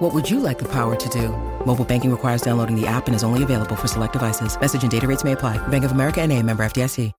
What 0.00 0.14
would 0.14 0.30
you 0.30 0.40
like 0.40 0.58
the 0.58 0.64
power 0.64 0.96
to 0.96 1.08
do? 1.10 1.28
Mobile 1.66 1.84
banking 1.84 2.10
requires 2.10 2.40
downloading 2.40 2.74
the 2.74 2.86
app 2.86 3.06
and 3.06 3.14
is 3.14 3.22
only 3.22 3.42
available 3.42 3.76
for 3.76 3.86
select 3.86 4.14
devices. 4.14 4.58
Message 4.58 4.80
and 4.80 4.90
data 4.90 5.06
rates 5.06 5.24
may 5.24 5.32
apply. 5.32 5.58
Bank 5.68 5.84
of 5.84 5.92
America 5.92 6.22
and 6.22 6.32
a 6.32 6.42
member 6.42 6.62
FDIC. 6.64 7.12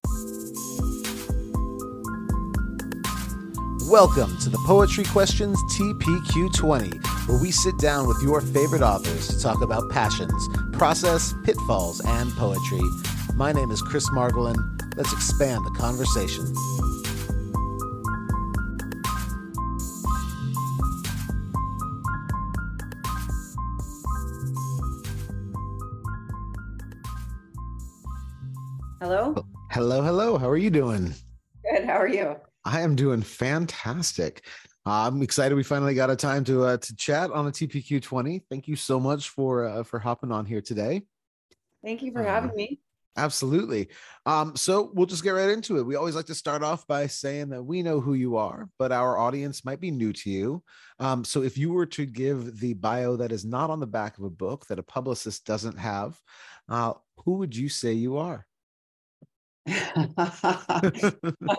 Welcome 3.87 4.35
to 4.39 4.49
the 4.49 4.57
Poetry 4.65 5.03
Questions 5.03 5.59
TPQ20, 5.75 7.27
where 7.27 7.39
we 7.39 7.51
sit 7.51 7.77
down 7.77 8.07
with 8.07 8.19
your 8.23 8.41
favorite 8.41 8.81
authors 8.81 9.27
to 9.27 9.39
talk 9.39 9.61
about 9.61 9.91
passions, 9.91 10.49
process, 10.73 11.35
pitfalls, 11.43 12.01
and 12.03 12.31
poetry. 12.31 12.81
My 13.35 13.51
name 13.51 13.69
is 13.69 13.79
Chris 13.83 14.09
Margolin. 14.09 14.57
Let's 14.97 15.13
expand 15.13 15.63
the 15.65 15.71
conversation. 15.77 16.51
Hello. 29.01 29.33
Hello, 29.71 30.03
hello. 30.03 30.37
How 30.37 30.47
are 30.47 30.57
you 30.57 30.69
doing? 30.69 31.15
Good. 31.67 31.85
How 31.85 31.93
are 31.95 32.07
you? 32.07 32.35
I 32.65 32.81
am 32.81 32.95
doing 32.95 33.23
fantastic. 33.23 34.45
Uh, 34.85 35.07
I'm 35.07 35.23
excited 35.23 35.55
we 35.55 35.63
finally 35.63 35.95
got 35.95 36.11
a 36.11 36.15
time 36.15 36.43
to 36.43 36.65
uh, 36.65 36.77
to 36.77 36.95
chat 36.97 37.31
on 37.31 37.45
the 37.45 37.51
TPQ 37.51 37.99
20. 37.99 38.43
Thank 38.47 38.67
you 38.67 38.75
so 38.75 38.99
much 38.99 39.29
for 39.29 39.65
uh, 39.65 39.81
for 39.81 39.97
hopping 39.97 40.31
on 40.31 40.45
here 40.45 40.61
today. 40.61 41.01
Thank 41.83 42.03
you 42.03 42.11
for 42.11 42.21
Uh, 42.21 42.29
having 42.29 42.55
me. 42.55 42.79
Absolutely. 43.17 43.87
Um, 44.27 44.55
so 44.55 44.91
we'll 44.93 45.07
just 45.07 45.23
get 45.23 45.31
right 45.31 45.49
into 45.49 45.79
it. 45.79 45.83
We 45.83 45.95
always 45.95 46.15
like 46.15 46.27
to 46.27 46.35
start 46.35 46.61
off 46.61 46.85
by 46.85 47.07
saying 47.07 47.49
that 47.49 47.63
we 47.63 47.81
know 47.81 48.01
who 48.01 48.13
you 48.13 48.37
are, 48.37 48.69
but 48.77 48.91
our 48.91 49.17
audience 49.17 49.65
might 49.65 49.79
be 49.81 49.89
new 49.89 50.13
to 50.13 50.29
you. 50.29 50.63
Um, 50.99 51.23
so 51.25 51.41
if 51.41 51.57
you 51.57 51.73
were 51.73 51.87
to 51.87 52.05
give 52.05 52.59
the 52.59 52.75
bio 52.75 53.15
that 53.15 53.31
is 53.31 53.45
not 53.45 53.71
on 53.71 53.79
the 53.79 53.87
back 53.87 54.19
of 54.19 54.25
a 54.25 54.29
book 54.29 54.67
that 54.67 54.77
a 54.77 54.83
publicist 54.83 55.43
doesn't 55.47 55.79
have, 55.79 56.21
uh, 56.69 56.93
who 57.25 57.39
would 57.39 57.55
you 57.55 57.67
say 57.67 57.93
you 57.93 58.17
are? 58.17 58.45
that 59.65 61.51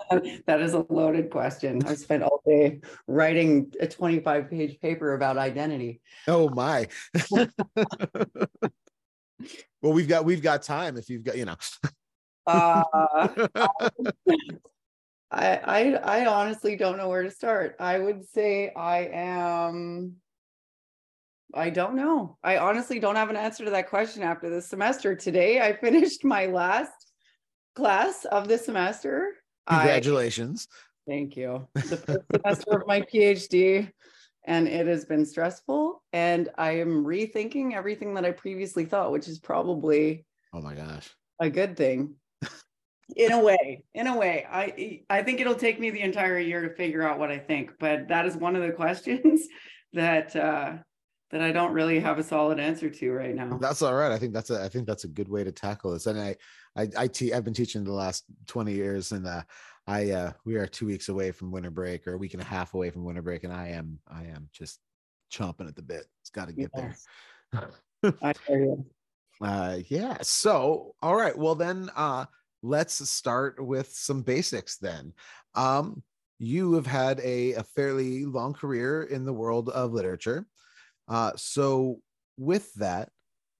is 0.59 0.73
a 0.73 0.85
loaded 0.89 1.29
question. 1.29 1.81
I 1.85 1.95
spent 1.95 2.23
all 2.23 2.41
day 2.45 2.81
writing 3.07 3.71
a 3.79 3.87
25 3.87 4.49
page 4.49 4.77
paper 4.81 5.13
about 5.13 5.37
identity. 5.37 6.01
Oh 6.27 6.49
my. 6.49 6.89
well, 7.31 7.47
we've 9.81 10.09
got 10.09 10.25
we've 10.25 10.41
got 10.41 10.63
time 10.63 10.97
if 10.97 11.09
you've 11.09 11.23
got, 11.23 11.37
you 11.37 11.45
know. 11.45 11.55
Uh, 12.45 12.83
I, 15.31 15.31
I 15.31 15.93
I 16.03 16.25
honestly 16.25 16.75
don't 16.75 16.97
know 16.97 17.07
where 17.07 17.23
to 17.23 17.31
start. 17.31 17.77
I 17.79 17.99
would 17.99 18.27
say 18.27 18.73
I 18.75 19.09
am 19.13 20.17
I 21.53 21.69
don't 21.69 21.95
know. 21.95 22.37
I 22.43 22.57
honestly 22.57 22.99
don't 22.99 23.15
have 23.15 23.29
an 23.29 23.37
answer 23.37 23.63
to 23.63 23.71
that 23.71 23.89
question 23.89 24.23
after 24.23 24.49
this 24.49 24.67
semester. 24.67 25.15
Today 25.15 25.61
I 25.61 25.71
finished 25.73 26.25
my 26.25 26.47
last 26.47 27.12
class 27.75 28.25
of 28.25 28.47
the 28.47 28.57
semester. 28.57 29.33
I- 29.67 29.77
Congratulations. 29.77 30.67
Thank 31.07 31.35
you. 31.35 31.67
The 31.75 31.97
first 31.97 32.21
semester 32.33 32.77
of 32.77 32.87
my 32.87 33.01
PhD, 33.01 33.91
and 34.45 34.67
it 34.67 34.87
has 34.87 35.05
been 35.05 35.25
stressful. 35.25 36.01
And 36.13 36.49
I 36.57 36.79
am 36.79 37.03
rethinking 37.03 37.73
everything 37.73 38.13
that 38.13 38.25
I 38.25 38.31
previously 38.31 38.85
thought, 38.85 39.11
which 39.11 39.27
is 39.27 39.39
probably 39.39 40.25
oh 40.53 40.61
my 40.61 40.75
gosh. 40.75 41.09
a 41.39 41.49
good 41.49 41.75
thing. 41.75 42.15
In 43.17 43.33
a 43.33 43.43
way, 43.43 43.83
in 43.93 44.07
a 44.07 44.17
way, 44.17 44.45
I 44.49 45.01
I 45.09 45.23
think 45.23 45.41
it'll 45.41 45.55
take 45.55 45.77
me 45.77 45.89
the 45.89 46.01
entire 46.01 46.39
year 46.39 46.67
to 46.67 46.73
figure 46.73 47.03
out 47.03 47.19
what 47.19 47.31
I 47.31 47.37
think, 47.37 47.71
but 47.79 48.07
that 48.07 48.25
is 48.25 48.37
one 48.37 48.55
of 48.55 48.61
the 48.61 48.71
questions 48.71 49.45
that 49.93 50.35
uh, 50.35 50.77
that 51.33 51.41
I 51.41 51.51
don't 51.51 51.73
really 51.73 51.99
have 51.99 52.19
a 52.19 52.23
solid 52.23 52.59
answer 52.59 52.91
to 52.91 53.11
right 53.11 53.33
now. 53.33 53.57
That's 53.59 53.81
all 53.81 53.95
right. 53.95 54.11
I 54.11 54.19
think 54.19 54.33
that's 54.33 54.51
a 54.51 54.63
I 54.63 54.69
think 54.69 54.85
that's 54.85 55.03
a 55.03 55.07
good 55.07 55.27
way 55.27 55.43
to 55.43 55.51
tackle 55.51 55.91
this. 55.91 56.05
And 56.05 56.19
I 56.19 56.35
I 56.75 56.87
I 56.95 57.07
te- 57.07 57.33
I've 57.33 57.43
been 57.43 57.55
teaching 57.55 57.83
the 57.83 57.91
last 57.91 58.25
20 58.45 58.71
years 58.71 59.11
and 59.11 59.25
uh 59.25 59.41
I 59.87 60.11
uh 60.11 60.33
we 60.45 60.57
are 60.57 60.67
2 60.67 60.85
weeks 60.85 61.09
away 61.09 61.31
from 61.31 61.51
winter 61.51 61.71
break 61.71 62.07
or 62.07 62.13
a 62.13 62.17
week 62.19 62.35
and 62.35 62.41
a 62.43 62.45
half 62.45 62.75
away 62.75 62.91
from 62.91 63.03
winter 63.03 63.23
break 63.23 63.43
and 63.43 63.51
I 63.51 63.69
am 63.69 63.97
I 64.07 64.25
am 64.25 64.47
just 64.53 64.79
chomping 65.31 65.67
at 65.67 65.75
the 65.75 65.81
bit. 65.81 66.05
It's 66.21 66.29
got 66.29 66.49
to 66.49 66.53
get 66.53 66.69
Yes, 66.77 67.03
there. 67.51 67.71
I 68.21 68.33
hear 68.45 68.59
you. 68.59 68.85
uh 69.41 69.79
yeah. 69.87 70.17
So, 70.21 70.93
all 71.01 71.15
right. 71.15 71.35
Well 71.35 71.55
then 71.55 71.89
uh 71.95 72.25
let's 72.61 73.09
start 73.09 73.55
with 73.59 73.89
some 73.89 74.21
basics 74.21 74.77
then. 74.77 75.13
Um 75.55 76.03
you 76.37 76.73
have 76.73 76.87
had 76.87 77.19
a, 77.21 77.53
a 77.53 77.63
fairly 77.63 78.25
long 78.25 78.53
career 78.53 79.03
in 79.03 79.23
the 79.25 79.33
world 79.33 79.69
of 79.69 79.93
literature. 79.93 80.45
Uh, 81.07 81.31
so 81.35 81.99
with 82.37 82.73
that, 82.75 83.09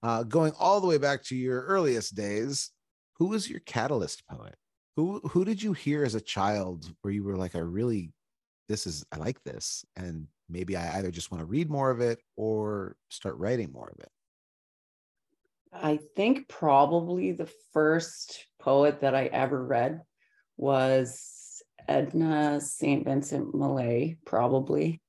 uh, 0.02 0.22
going 0.22 0.52
all 0.58 0.80
the 0.80 0.86
way 0.86 0.98
back 0.98 1.22
to 1.24 1.36
your 1.36 1.62
earliest 1.62 2.14
days, 2.14 2.70
who 3.16 3.28
was 3.28 3.48
your 3.48 3.60
catalyst 3.60 4.26
poet? 4.26 4.54
Who 4.96 5.20
who 5.20 5.44
did 5.44 5.62
you 5.62 5.72
hear 5.72 6.04
as 6.04 6.14
a 6.14 6.20
child 6.20 6.92
where 7.02 7.12
you 7.12 7.24
were 7.24 7.36
like, 7.36 7.56
I 7.56 7.60
really, 7.60 8.12
this 8.68 8.86
is 8.86 9.04
I 9.10 9.16
like 9.16 9.42
this, 9.44 9.84
and 9.96 10.26
maybe 10.48 10.76
I 10.76 10.98
either 10.98 11.10
just 11.10 11.30
want 11.30 11.40
to 11.40 11.46
read 11.46 11.70
more 11.70 11.90
of 11.90 12.00
it 12.00 12.20
or 12.36 12.96
start 13.08 13.36
writing 13.38 13.72
more 13.72 13.88
of 13.88 13.98
it. 14.00 14.10
I 15.72 15.98
think 16.14 16.48
probably 16.48 17.32
the 17.32 17.50
first 17.72 18.46
poet 18.60 19.00
that 19.00 19.14
I 19.14 19.26
ever 19.26 19.64
read 19.64 20.02
was 20.56 21.62
Edna 21.88 22.60
St. 22.60 23.04
Vincent 23.04 23.54
Millay, 23.54 24.16
probably. 24.24 25.00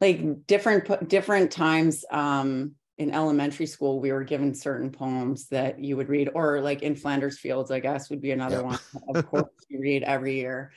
Like 0.00 0.46
different 0.46 1.08
different 1.08 1.50
times 1.50 2.04
um 2.10 2.72
in 2.98 3.12
elementary 3.14 3.66
school 3.66 4.00
we 4.00 4.12
were 4.12 4.24
given 4.24 4.54
certain 4.54 4.90
poems 4.90 5.48
that 5.48 5.82
you 5.82 5.96
would 5.96 6.08
read 6.08 6.30
or 6.34 6.60
like 6.60 6.82
in 6.82 6.94
Flanders 6.94 7.38
Fields 7.38 7.70
I 7.70 7.80
guess 7.80 8.10
would 8.10 8.20
be 8.20 8.30
another 8.32 8.62
one 8.62 8.78
of 9.08 9.24
course 9.24 9.52
you 9.68 9.80
read 9.80 10.02
every 10.02 10.36
year. 10.36 10.72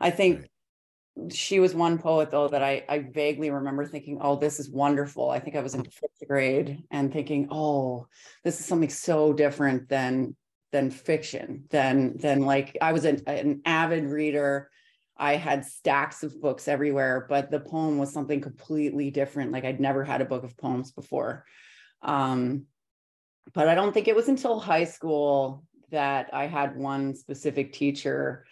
I 0.00 0.10
think 0.10 0.40
Right. 0.40 1.32
she 1.32 1.60
was 1.60 1.74
one 1.74 1.98
poet 1.98 2.30
though 2.30 2.48
that 2.48 2.62
I, 2.62 2.84
I 2.88 2.98
vaguely 3.00 3.50
remember 3.50 3.84
thinking, 3.84 4.18
oh, 4.20 4.36
this 4.36 4.60
is 4.60 4.70
wonderful. 4.70 5.30
I 5.30 5.40
think 5.40 5.56
I 5.56 5.60
was 5.60 5.74
in 5.74 5.84
fifth 5.84 6.28
grade 6.28 6.84
and 6.90 7.12
thinking, 7.12 7.48
oh, 7.50 8.06
this 8.44 8.60
is 8.60 8.66
something 8.66 8.90
so 8.90 9.32
different 9.32 9.88
than 9.88 10.36
than 10.70 10.90
fiction, 10.90 11.64
than 11.70 12.18
than 12.18 12.42
like 12.42 12.76
I 12.80 12.92
was 12.92 13.04
an, 13.04 13.22
an 13.26 13.62
avid 13.64 14.04
reader. 14.04 14.70
I 15.18 15.36
had 15.36 15.64
stacks 15.64 16.22
of 16.22 16.40
books 16.40 16.68
everywhere, 16.68 17.26
but 17.28 17.50
the 17.50 17.60
poem 17.60 17.98
was 17.98 18.12
something 18.12 18.40
completely 18.40 19.10
different. 19.10 19.52
Like 19.52 19.64
I'd 19.64 19.80
never 19.80 20.04
had 20.04 20.20
a 20.20 20.26
book 20.26 20.44
of 20.44 20.56
poems 20.56 20.92
before. 20.92 21.44
Um, 22.02 22.66
but 23.54 23.68
I 23.68 23.74
don't 23.74 23.92
think 23.92 24.08
it 24.08 24.16
was 24.16 24.28
until 24.28 24.60
high 24.60 24.84
school 24.84 25.64
that 25.90 26.30
I 26.32 26.46
had 26.46 26.76
one 26.76 27.14
specific 27.14 27.72
teacher 27.72 28.44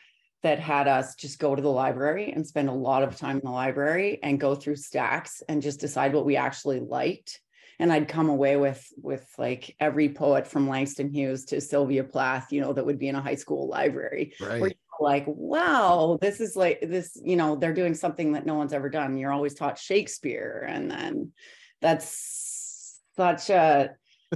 that 0.42 0.58
had 0.58 0.88
us 0.88 1.14
just 1.14 1.38
go 1.38 1.54
to 1.54 1.62
the 1.62 1.68
library 1.68 2.32
and 2.32 2.46
spend 2.46 2.68
a 2.68 2.72
lot 2.72 3.02
of 3.02 3.16
time 3.16 3.36
in 3.36 3.44
the 3.44 3.50
library 3.50 4.18
and 4.22 4.40
go 4.40 4.54
through 4.54 4.76
stacks 4.76 5.42
and 5.48 5.62
just 5.62 5.80
decide 5.80 6.14
what 6.14 6.24
we 6.24 6.36
actually 6.36 6.78
liked 6.78 7.40
and 7.78 7.92
i'd 7.92 8.06
come 8.06 8.28
away 8.28 8.56
with 8.56 8.86
with 9.02 9.26
like 9.38 9.74
every 9.80 10.08
poet 10.08 10.46
from 10.46 10.68
langston 10.68 11.10
hughes 11.10 11.46
to 11.46 11.60
sylvia 11.60 12.04
plath 12.04 12.52
you 12.52 12.60
know 12.60 12.72
that 12.72 12.86
would 12.86 12.98
be 12.98 13.08
in 13.08 13.16
a 13.16 13.20
high 13.20 13.34
school 13.34 13.68
library 13.68 14.34
where 14.38 14.70
Right. 14.70 14.76
Like 15.00 15.24
wow 15.26 16.18
this 16.20 16.40
is 16.40 16.56
like 16.56 16.80
this 16.80 17.20
you 17.22 17.36
know 17.36 17.56
they're 17.56 17.74
doing 17.74 17.94
something 17.94 18.32
that 18.32 18.46
no 18.46 18.54
one's 18.54 18.72
ever 18.72 18.88
done 18.88 19.16
you're 19.16 19.32
always 19.32 19.54
taught 19.54 19.78
shakespeare 19.78 20.66
and 20.68 20.90
then 20.90 21.32
that's 21.80 23.00
such 23.16 23.50
a, 23.50 23.90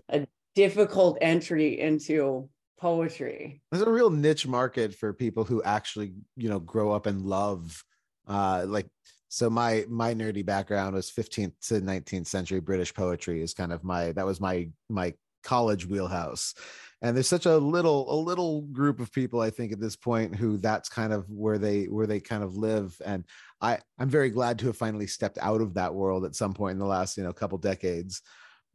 a 0.09 0.27
difficult 0.55 1.19
entry 1.21 1.81
into 1.81 2.49
poetry 2.79 3.61
There's 3.71 3.87
a 3.87 3.91
real 3.91 4.11
niche 4.11 4.47
market 4.47 4.95
for 4.95 5.13
people 5.13 5.45
who 5.45 5.63
actually, 5.63 6.15
you 6.37 6.49
know, 6.49 6.59
grow 6.59 6.93
up 6.93 7.07
and 7.07 7.23
love 7.23 7.85
uh 8.27 8.65
like 8.67 8.87
so 9.29 9.49
my 9.49 9.85
my 9.89 10.15
nerdy 10.15 10.45
background 10.45 10.95
was 10.95 11.11
15th 11.11 11.53
to 11.69 11.75
19th 11.81 12.27
century 12.27 12.61
British 12.61 12.93
poetry 12.93 13.43
is 13.43 13.55
kind 13.55 13.73
of 13.73 13.85
my 13.85 14.13
that 14.13 14.27
was 14.27 14.41
my 14.41 14.69
my 14.89 15.15
college 15.43 15.87
wheelhouse. 15.87 16.55
And 17.03 17.17
there's 17.17 17.29
such 17.29 17.47
a 17.47 17.57
little 17.57 18.13
a 18.13 18.19
little 18.21 18.63
group 18.63 19.01
of 19.01 19.13
people 19.13 19.41
I 19.41 19.51
think 19.51 19.73
at 19.73 19.81
this 19.81 19.97
point 19.97 20.37
who 20.37 20.59
that's 20.59 20.89
kind 20.89 21.13
of 21.13 21.29
where 21.31 21.59
they 21.59 21.85
where 21.85 22.07
they 22.07 22.21
kind 22.21 22.43
of 22.43 22.57
live 22.57 22.95
and 23.05 23.25
I 23.61 23.79
I'm 23.99 24.11
very 24.11 24.31
glad 24.31 24.59
to 24.59 24.67
have 24.67 24.77
finally 24.77 25.07
stepped 25.07 25.39
out 25.41 25.61
of 25.61 25.75
that 25.75 25.95
world 25.95 26.25
at 26.25 26.35
some 26.35 26.53
point 26.53 26.73
in 26.73 26.79
the 26.79 26.85
last, 26.87 27.17
you 27.17 27.25
know, 27.25 27.33
couple 27.33 27.59
decades. 27.59 28.23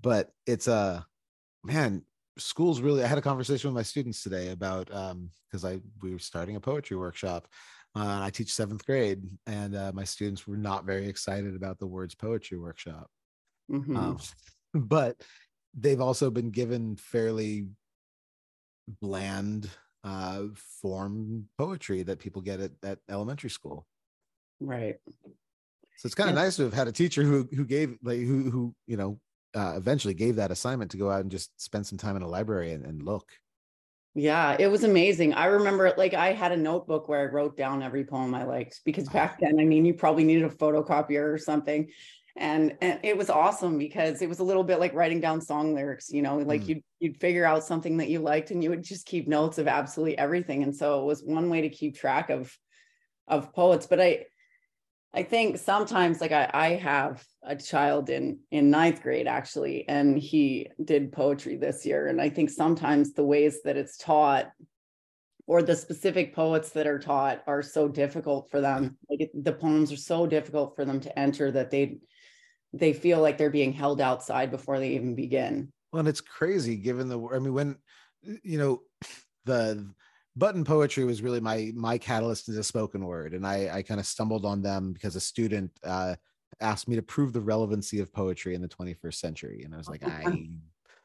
But 0.01 0.31
it's 0.47 0.67
a 0.67 1.05
man 1.63 2.03
schools 2.37 2.81
really 2.81 3.03
i 3.03 3.07
had 3.07 3.17
a 3.17 3.21
conversation 3.21 3.69
with 3.69 3.75
my 3.75 3.83
students 3.83 4.21
today 4.21 4.49
about 4.49 4.93
um 4.93 5.29
because 5.47 5.63
i 5.63 5.79
we 6.01 6.11
were 6.11 6.19
starting 6.19 6.57
a 6.57 6.59
poetry 6.59 6.97
workshop 6.97 7.47
uh, 7.95 7.99
and 7.99 8.23
i 8.23 8.29
teach 8.29 8.53
seventh 8.53 8.85
grade 8.85 9.23
and 9.47 9.75
uh, 9.75 9.91
my 9.93 10.03
students 10.03 10.45
were 10.45 10.57
not 10.57 10.85
very 10.85 11.07
excited 11.07 11.55
about 11.55 11.79
the 11.79 11.87
words 11.87 12.13
poetry 12.13 12.57
workshop 12.57 13.09
Mhm. 13.71 13.95
um, 13.97 14.17
but 14.73 15.15
they've 15.73 16.01
also 16.01 16.29
been 16.29 16.51
given 16.51 16.95
fairly 16.97 17.67
bland 19.01 19.69
uh 20.03 20.43
form 20.81 21.47
poetry 21.57 22.03
that 22.03 22.19
people 22.19 22.41
get 22.41 22.59
at, 22.59 22.71
at 22.83 22.99
elementary 23.09 23.49
school 23.49 23.87
right. 24.59 24.97
so 25.97 26.05
it's 26.07 26.15
kind 26.15 26.29
of 26.29 26.35
Yeah. 26.35 26.41
nice 26.43 26.55
to 26.57 26.63
have 26.63 26.73
had 26.73 26.87
a 26.87 26.91
teacher 26.91 27.23
who 27.23 27.47
who 27.55 27.65
gave 27.65 27.97
like 28.03 28.19
who 28.19 28.49
who 28.49 28.75
you 28.87 28.97
know 28.97 29.19
uh, 29.55 29.75
eventually 29.77 30.13
gave 30.13 30.35
that 30.35 30.51
assignment 30.51 30.91
to 30.91 30.97
go 30.97 31.09
out 31.09 31.21
and 31.21 31.31
just 31.31 31.49
spend 31.61 31.87
some 31.87 31.97
time 31.97 32.17
in 32.17 32.21
a 32.21 32.27
library 32.27 32.73
and, 32.73 32.85
and 32.85 33.01
look 33.03 33.31
Yeah, 34.17 34.55
it 34.57 34.67
was 34.67 34.83
amazing. 34.85 35.33
I 35.33 35.45
remember 35.47 35.93
like 35.97 36.13
I 36.13 36.31
had 36.31 36.53
a 36.53 36.57
notebook 36.57 37.09
where 37.09 37.19
I 37.19 37.25
wrote 37.31 37.57
down 37.57 37.83
every 37.83 38.05
poem 38.05 38.33
I 38.33 38.45
liked 38.45 38.79
because 38.85 39.09
back 39.09 39.39
then, 39.39 39.59
I 39.59 39.65
mean, 39.65 39.83
you 39.85 39.93
probably 39.93 40.23
needed 40.23 40.45
a 40.45 40.49
photocopier 40.55 41.33
or 41.33 41.37
something. 41.37 41.89
And 42.37 42.75
and 42.81 42.99
it 43.03 43.17
was 43.17 43.29
awesome 43.29 43.77
because 43.77 44.21
it 44.21 44.27
was 44.27 44.39
a 44.39 44.43
little 44.43 44.63
bit 44.63 44.79
like 44.79 44.93
writing 44.93 45.21
down 45.21 45.39
song 45.39 45.73
lyrics, 45.73 46.11
you 46.11 46.21
know, 46.21 46.37
like 46.37 46.63
Mm. 46.63 46.67
you'd 46.67 46.83
you'd 46.99 47.17
figure 47.21 47.45
out 47.45 47.63
something 47.63 47.97
that 47.97 48.09
you 48.09 48.19
liked 48.19 48.51
and 48.51 48.61
you 48.63 48.69
would 48.71 48.83
just 48.83 49.05
keep 49.05 49.27
notes 49.27 49.57
of 49.57 49.67
absolutely 49.67 50.17
everything. 50.17 50.63
And 50.63 50.75
so 50.75 51.01
it 51.01 51.05
was 51.05 51.23
one 51.23 51.49
way 51.49 51.61
to 51.61 51.69
keep 51.69 51.95
track 51.95 52.29
of 52.29 52.53
of 53.27 53.53
poets. 53.53 53.87
But 53.87 54.01
I 54.01 54.25
I 55.13 55.23
think 55.23 55.57
sometimes 55.59 56.19
like 56.19 56.33
I, 56.33 56.49
I 56.53 56.67
have 56.75 57.23
a 57.41 57.55
child 57.55 58.09
in 58.09 58.39
in 58.51 58.69
ninth 58.69 59.01
grade 59.01 59.27
actually, 59.27 59.87
and 59.87 60.17
he 60.19 60.67
did 60.83 61.13
poetry 61.13 61.55
this 61.55 61.85
year. 61.85 62.07
And 62.07 62.19
I 62.19 62.29
think 62.29 62.49
sometimes 62.49 63.13
the 63.13 63.23
ways 63.23 63.61
that 63.63 63.77
it's 63.77 63.97
taught 63.97 64.51
or 65.47 65.61
the 65.61 65.75
specific 65.75 66.35
poets 66.35 66.71
that 66.71 66.87
are 66.87 66.99
taught 66.99 67.43
are 67.47 67.61
so 67.61 67.87
difficult 67.87 68.49
for 68.51 68.59
them. 68.59 68.97
Like 69.09 69.29
the 69.33 69.53
poems 69.53 69.91
are 69.93 69.97
so 69.97 70.27
difficult 70.27 70.75
for 70.75 70.83
them 70.83 70.99
to 71.01 71.17
enter 71.17 71.49
that 71.51 71.71
they 71.71 71.99
they 72.77 72.93
feel 72.93 73.21
like 73.21 73.37
they're 73.37 73.49
being 73.49 73.73
held 73.73 74.01
outside 74.01 74.51
before 74.51 74.79
they 74.79 74.89
even 74.89 75.15
begin. 75.15 75.71
Well, 75.91 76.01
and 76.01 76.09
it's 76.09 76.21
crazy 76.21 76.75
given 76.75 77.07
the, 77.07 77.19
I 77.33 77.39
mean, 77.39 77.53
when, 77.53 77.75
you 78.43 78.57
know, 78.57 78.81
the 79.45 79.87
button 80.35 80.63
poetry 80.63 81.05
was 81.05 81.21
really 81.21 81.39
my, 81.39 81.71
my 81.75 81.97
catalyst 81.97 82.49
into 82.49 82.63
spoken 82.63 83.05
word. 83.05 83.33
And 83.33 83.45
I, 83.45 83.69
I 83.71 83.81
kind 83.83 83.99
of 83.99 84.05
stumbled 84.05 84.45
on 84.45 84.61
them 84.61 84.91
because 84.91 85.15
a 85.15 85.21
student 85.21 85.71
uh, 85.83 86.15
asked 86.59 86.87
me 86.87 86.95
to 86.95 87.01
prove 87.01 87.31
the 87.31 87.41
relevancy 87.41 87.99
of 87.99 88.11
poetry 88.11 88.55
in 88.55 88.61
the 88.61 88.67
21st 88.67 89.13
century. 89.13 89.61
And 89.63 89.73
I 89.73 89.77
was 89.77 89.87
like, 89.87 90.05
I, 90.05 90.49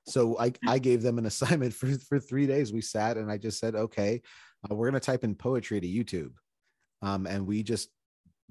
so 0.06 0.38
I, 0.38 0.52
I 0.66 0.78
gave 0.78 1.02
them 1.02 1.19
an 1.19 1.26
assignment 1.32 1.75
for, 1.75 1.87
for 2.08 2.19
three 2.19 2.46
days. 2.46 2.73
We 2.73 2.81
sat 2.81 3.16
and 3.16 3.31
I 3.31 3.37
just 3.37 3.61
said, 3.61 3.76
okay, 3.76 4.23
uh, 4.69 4.75
we're 4.75 4.90
going 4.90 5.00
to 5.00 5.06
type 5.06 5.23
in 5.23 5.34
poetry 5.34 5.81
to 5.81 5.87
YouTube. 5.87 6.32
Um, 7.02 7.26
and 7.26 7.46
we 7.46 7.62
just, 7.62 7.90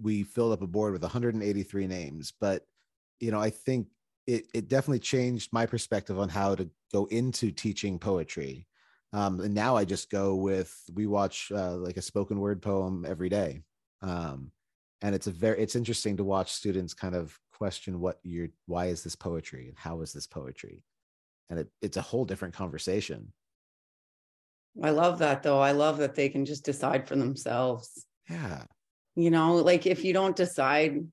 we 0.01 0.24
filled 0.24 0.54
up 0.54 0.62
a 0.62 0.68
board 0.68 0.94
with 0.94 1.01
183 1.01 1.88
names, 1.88 2.31
but 2.39 2.63
you 3.19 3.31
know, 3.31 3.39
I 3.39 3.50
think 3.50 3.88
it, 4.27 4.45
it 4.54 4.68
definitely 4.69 5.00
changed 5.00 5.51
my 5.51 5.66
perspective 5.66 6.19
on 6.19 6.30
how 6.30 6.56
to 6.56 6.69
go 6.94 7.06
into 7.06 7.51
teaching 7.51 8.00
poetry. 8.00 8.68
Um, 9.12 9.39
and 9.39 9.54
now 9.54 9.75
I 9.75 9.86
just 9.86 10.12
go 10.12 10.36
with 10.36 10.75
we 10.94 11.07
watch 11.07 11.51
uh, 11.54 11.75
like 11.77 11.98
a 11.98 12.01
spoken 12.01 12.39
word 12.39 12.62
poem 12.62 13.06
every 13.07 13.30
day, 13.30 13.63
um, 14.04 14.51
and 15.01 15.16
it's 15.16 15.25
a 15.25 15.31
very 15.31 15.60
it's 15.60 15.75
interesting 15.75 16.18
to 16.18 16.24
watch 16.24 16.51
students 16.51 16.94
kind 16.94 17.16
of 17.16 17.36
question 17.51 18.00
what 18.00 18.19
you're 18.21 18.50
why 18.68 18.86
is 18.86 19.04
this 19.04 19.16
poetry 19.16 19.68
and 19.68 19.77
how 19.77 20.01
is 20.01 20.13
this 20.13 20.27
poetry, 20.27 20.83
and 21.50 21.62
it, 21.62 21.69
it's 21.81 21.98
a 21.98 22.04
whole 22.04 22.24
different 22.24 22.54
conversation. 22.54 23.33
I 24.83 24.92
love 24.92 25.18
that 25.19 25.42
though. 25.42 25.60
I 25.60 25.72
love 25.72 25.98
that 25.98 26.13
they 26.13 26.30
can 26.30 26.45
just 26.45 26.63
decide 26.63 27.07
for 27.07 27.15
themselves. 27.15 28.06
Yeah, 28.30 28.62
you 29.15 29.31
know 29.31 29.56
like 29.56 29.88
if 29.88 30.06
you 30.06 30.13
don't 30.13 30.36
decide 30.36 31.04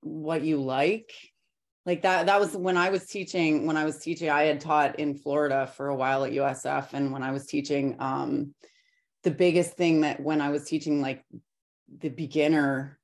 what 0.00 0.42
you 0.42 0.60
like. 0.60 1.12
Like 1.86 2.02
that 2.02 2.26
that 2.26 2.38
was 2.38 2.54
when 2.54 2.76
i 2.76 2.90
was 2.90 3.06
teaching 3.06 3.66
when 3.66 3.78
i 3.78 3.84
was 3.84 3.98
teaching 3.98 4.28
i 4.28 4.42
had 4.42 4.60
taught 4.60 5.00
in 5.00 5.14
florida 5.14 5.66
for 5.66 5.88
a 5.88 5.96
while 5.96 6.24
at 6.24 6.32
usf 6.32 6.92
and 6.92 7.10
when 7.10 7.22
i 7.22 7.32
was 7.32 7.46
teaching 7.46 7.96
um 7.98 8.54
the 9.22 9.30
biggest 9.30 9.72
thing 9.78 10.02
that 10.02 10.20
when 10.20 10.42
i 10.42 10.50
was 10.50 10.64
teaching 10.64 11.00
like 11.00 11.24
the 11.98 12.10
beginner 12.10 12.98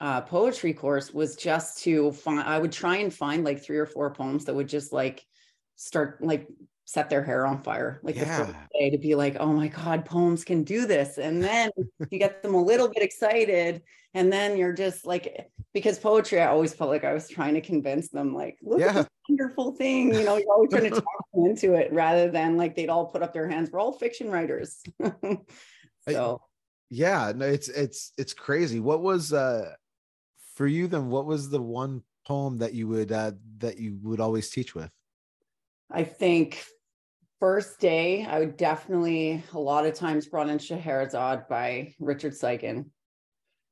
uh 0.00 0.22
poetry 0.22 0.72
course 0.72 1.12
was 1.12 1.36
just 1.36 1.84
to 1.84 2.10
find 2.12 2.40
i 2.40 2.58
would 2.58 2.72
try 2.72 2.96
and 2.96 3.12
find 3.12 3.44
like 3.44 3.62
three 3.62 3.78
or 3.78 3.86
four 3.86 4.10
poems 4.12 4.46
that 4.46 4.54
would 4.54 4.68
just 4.68 4.92
like 4.92 5.22
start 5.76 6.22
like 6.22 6.48
set 6.86 7.08
their 7.08 7.22
hair 7.22 7.46
on 7.46 7.62
fire 7.62 7.98
like 8.02 8.14
the 8.14 8.26
first 8.26 8.50
Yeah. 8.52 8.66
day 8.78 8.90
to 8.90 8.98
be 8.98 9.14
like 9.14 9.36
oh 9.40 9.52
my 9.52 9.68
god 9.68 10.04
poems 10.04 10.44
can 10.44 10.64
do 10.64 10.86
this 10.86 11.18
and 11.18 11.42
then 11.42 11.70
you 12.10 12.18
get 12.18 12.42
them 12.42 12.54
a 12.54 12.62
little 12.62 12.88
bit 12.88 13.02
excited 13.02 13.82
and 14.12 14.32
then 14.32 14.56
you're 14.58 14.72
just 14.74 15.06
like 15.06 15.50
because 15.72 15.98
poetry 15.98 16.40
i 16.40 16.46
always 16.46 16.74
felt 16.74 16.90
like 16.90 17.04
i 17.04 17.14
was 17.14 17.28
trying 17.28 17.54
to 17.54 17.60
convince 17.62 18.10
them 18.10 18.34
like 18.34 18.58
look 18.62 18.80
at 18.80 18.86
Yeah. 18.94 19.02
this 19.02 19.08
wonderful 19.28 19.72
thing 19.76 20.12
you 20.12 20.24
know 20.24 20.36
you're 20.36 20.52
always 20.52 20.70
trying 20.70 20.84
to 20.84 20.90
talk 21.00 21.24
them 21.32 21.46
into 21.46 21.72
it 21.74 21.90
rather 21.92 22.30
than 22.30 22.56
like 22.58 22.76
they'd 22.76 22.90
all 22.90 23.06
put 23.06 23.22
up 23.22 23.32
their 23.32 23.48
hands 23.48 23.70
we're 23.70 23.80
all 23.80 23.92
fiction 23.98 24.30
writers 24.30 24.82
so 26.08 26.40
yeah. 26.90 27.32
No, 27.34 27.46
it's 27.46 27.68
it's 27.68 28.12
it's 28.18 28.34
crazy. 28.34 28.78
What 28.78 29.00
was 29.02 29.32
uh 29.32 29.72
for 30.54 30.66
you 30.66 30.86
then? 30.86 31.08
What 31.08 31.26
was 31.26 31.50
the 31.50 31.60
one 31.60 32.02
poem 32.24 32.58
that 32.58 32.72
you 32.74 32.86
would 32.86 33.10
uh 33.10 33.32
that 33.58 33.78
you 33.78 33.98
would 34.02 34.20
always 34.20 34.48
teach 34.50 34.74
with? 34.76 34.90
I 35.90 36.04
think 36.04 36.64
first 37.40 37.80
day, 37.80 38.24
I 38.24 38.38
would 38.38 38.56
definitely 38.56 39.42
a 39.52 39.58
lot 39.58 39.86
of 39.86 39.94
times 39.94 40.26
brought 40.26 40.48
in 40.48 40.58
Scheherazade 40.58 41.48
by 41.48 41.94
Richard. 41.98 42.34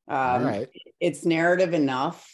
All 0.08 0.36
Um, 0.36 0.44
right. 0.44 0.68
It's 1.00 1.24
narrative 1.24 1.74
enough 1.74 2.28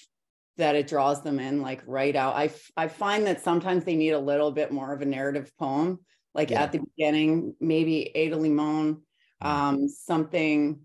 that 0.57 0.75
it 0.75 0.89
draws 0.89 1.23
them 1.23 1.39
in 1.39 1.63
like 1.63 1.83
right 1.87 2.17
out. 2.17 2.35
I, 2.35 2.47
f- 2.47 2.71
I 2.77 2.89
find 2.89 3.27
that 3.27 3.43
sometimes 3.43 3.85
they 3.85 3.95
need 3.95 4.11
a 4.11 4.19
little 4.19 4.51
bit 4.51 4.73
more 4.73 4.93
of 4.93 5.01
a 5.03 5.07
narrative 5.07 5.53
poem, 5.59 6.01
like 6.35 6.51
Yeah. 6.51 6.63
at 6.63 6.73
the 6.73 6.81
beginning, 6.81 7.55
maybe 7.61 8.11
Ada 8.17 8.37
Limon, 8.37 9.03
Mm. 9.43 9.47
um, 9.47 9.89
something. 9.89 10.81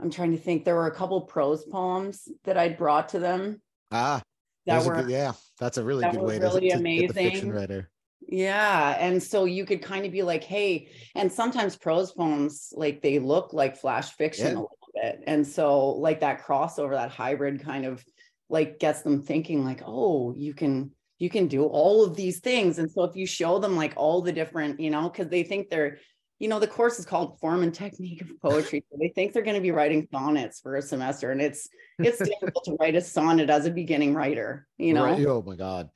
I'm 0.00 0.10
trying 0.10 0.32
to 0.32 0.38
think. 0.38 0.64
There 0.64 0.74
were 0.74 0.88
a 0.88 0.94
couple 0.94 1.20
prose 1.20 1.64
poems 1.64 2.26
that 2.42 2.58
I'd 2.58 2.76
brought 2.76 3.10
to 3.10 3.20
them 3.20 3.62
Ah, 3.92 4.20
that 4.66 4.84
were 4.84 4.94
good, 4.96 5.10
yeah, 5.10 5.34
that's 5.60 5.78
a 5.78 5.84
really 5.84 6.00
that 6.02 6.12
good 6.12 6.22
way 6.22 6.40
really 6.40 6.68
to, 6.70 6.76
to 6.78 6.82
get 6.82 7.08
the 7.08 7.14
fiction 7.14 7.52
writer. 7.52 7.88
Yeah. 8.28 8.96
And 8.98 9.22
so 9.22 9.44
you 9.44 9.64
could 9.66 9.82
kind 9.82 10.06
of 10.06 10.12
be 10.12 10.22
like, 10.22 10.44
hey, 10.44 10.88
and 11.14 11.30
sometimes 11.30 11.76
prose 11.76 12.12
poems, 12.12 12.72
like 12.76 13.02
they 13.02 13.18
look 13.18 13.52
like 13.52 13.76
flash 13.76 14.12
fiction 14.12 14.46
Yeah. 14.46 14.52
a 14.52 14.62
little 14.62 14.78
bit. 14.94 15.20
And 15.26 15.46
so, 15.46 15.90
like 15.90 16.20
that 16.20 16.42
crossover, 16.44 16.92
that 16.92 17.10
hybrid 17.10 17.62
kind 17.62 17.84
of 17.84 18.04
like 18.48 18.78
gets 18.78 19.02
them 19.02 19.22
thinking, 19.22 19.64
like, 19.64 19.82
oh, 19.86 20.34
you 20.36 20.54
can. 20.54 20.90
You 21.20 21.30
can 21.30 21.46
do 21.46 21.62
all 21.64 22.04
of 22.04 22.16
these 22.16 22.40
things. 22.40 22.80
And 22.80 22.90
so 22.90 23.04
if 23.04 23.14
you 23.14 23.24
show 23.24 23.60
them 23.60 23.76
like 23.76 23.92
all 23.96 24.20
the 24.20 24.32
different, 24.32 24.80
you 24.80 24.90
know, 24.90 25.08
because 25.08 25.28
they 25.28 25.44
think 25.44 25.70
they're, 25.70 25.98
you 26.40 26.48
know, 26.48 26.58
the 26.58 26.66
course 26.66 26.98
is 26.98 27.06
called 27.06 27.38
Form 27.38 27.62
and 27.62 27.72
Technique 27.72 28.20
of 28.20 28.28
Poetry. 28.42 28.84
So 28.90 28.98
they 29.00 29.08
think 29.14 29.32
they're 29.32 29.44
going 29.44 29.54
to 29.54 29.62
be 29.62 29.70
writing 29.70 30.08
sonnets 30.12 30.60
for 30.60 30.74
a 30.74 30.82
semester. 30.82 31.30
And 31.30 31.40
it's 31.40 31.68
it's 32.02 32.18
difficult 32.28 32.64
to 32.64 32.76
write 32.80 32.96
a 32.96 33.00
sonnet 33.00 33.48
as 33.48 33.64
a 33.64 33.70
beginning 33.70 34.12
writer, 34.12 34.66
you 34.76 34.92
know. 34.92 35.04
Right. 35.04 35.24
Oh 35.24 35.40
my 35.46 35.54
god, 35.54 35.88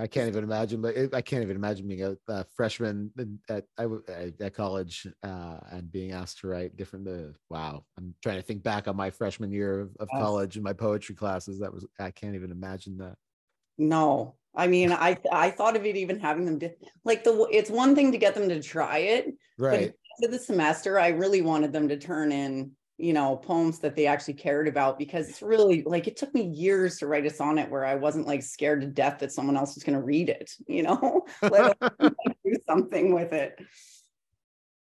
I 0.00 0.06
can't 0.08 0.28
even 0.28 0.44
imagine. 0.44 0.82
But 0.82 0.96
it, 0.96 1.14
I 1.14 1.22
can't 1.22 1.42
even 1.42 1.56
imagine 1.56 1.86
being 1.86 2.02
a, 2.02 2.16
a 2.28 2.44
freshman 2.56 3.12
at 3.48 3.64
at 3.78 3.88
at 4.40 4.54
college 4.54 5.06
uh, 5.22 5.58
and 5.70 5.90
being 5.90 6.12
asked 6.12 6.38
to 6.40 6.48
write 6.48 6.76
different. 6.76 7.06
Uh, 7.08 7.32
wow, 7.48 7.84
I'm 7.96 8.14
trying 8.22 8.36
to 8.36 8.42
think 8.42 8.62
back 8.62 8.88
on 8.88 8.96
my 8.96 9.10
freshman 9.10 9.52
year 9.52 9.80
of, 9.80 9.96
of 10.00 10.08
Yes. 10.12 10.20
college 10.20 10.56
and 10.56 10.64
my 10.64 10.72
poetry 10.72 11.14
classes. 11.14 11.60
That 11.60 11.72
was 11.72 11.86
I 11.98 12.10
can't 12.10 12.34
even 12.34 12.50
imagine 12.50 12.98
that. 12.98 13.16
No, 13.78 14.36
I 14.54 14.66
mean, 14.66 14.92
I 14.92 15.18
I 15.32 15.50
thought 15.50 15.76
of 15.76 15.86
it 15.86 15.96
even 15.96 16.20
having 16.20 16.44
them 16.44 16.58
do, 16.58 16.70
like 17.04 17.24
the 17.24 17.46
it's 17.50 17.70
one 17.70 17.94
thing 17.94 18.12
to 18.12 18.18
get 18.18 18.34
them 18.34 18.48
to 18.48 18.62
try 18.62 18.98
it, 18.98 19.26
but 19.70 19.80
Right. 19.80 19.92
to 20.22 20.28
the 20.28 20.38
semester, 20.38 20.98
I 20.98 21.08
really 21.08 21.42
wanted 21.42 21.72
them 21.72 21.88
to 21.88 21.96
turn 21.98 22.32
in, 22.32 22.72
you 22.96 23.12
know, 23.12 23.36
poems 23.36 23.80
that 23.80 23.96
they 23.96 24.06
actually 24.06 24.34
cared 24.34 24.68
about 24.68 24.98
because 24.98 25.28
it's 25.28 25.42
really 25.42 25.82
like 25.82 26.06
it 26.06 26.16
took 26.16 26.32
me 26.32 26.42
years 26.42 26.98
to 26.98 27.06
write 27.06 27.26
a 27.26 27.30
sonnet 27.30 27.70
where 27.70 27.84
I 27.84 27.96
wasn't 27.96 28.26
like 28.26 28.42
scared 28.42 28.82
to 28.82 28.86
death 28.86 29.18
that 29.18 29.32
someone 29.32 29.56
else 29.56 29.74
was 29.74 29.82
going 29.82 29.98
to 29.98 30.04
read 30.04 30.28
it, 30.28 30.52
you 30.66 30.84
know, 30.84 31.24
let 31.42 31.76
do 32.00 32.54
something 32.66 33.12
with 33.12 33.32
it. 33.32 33.58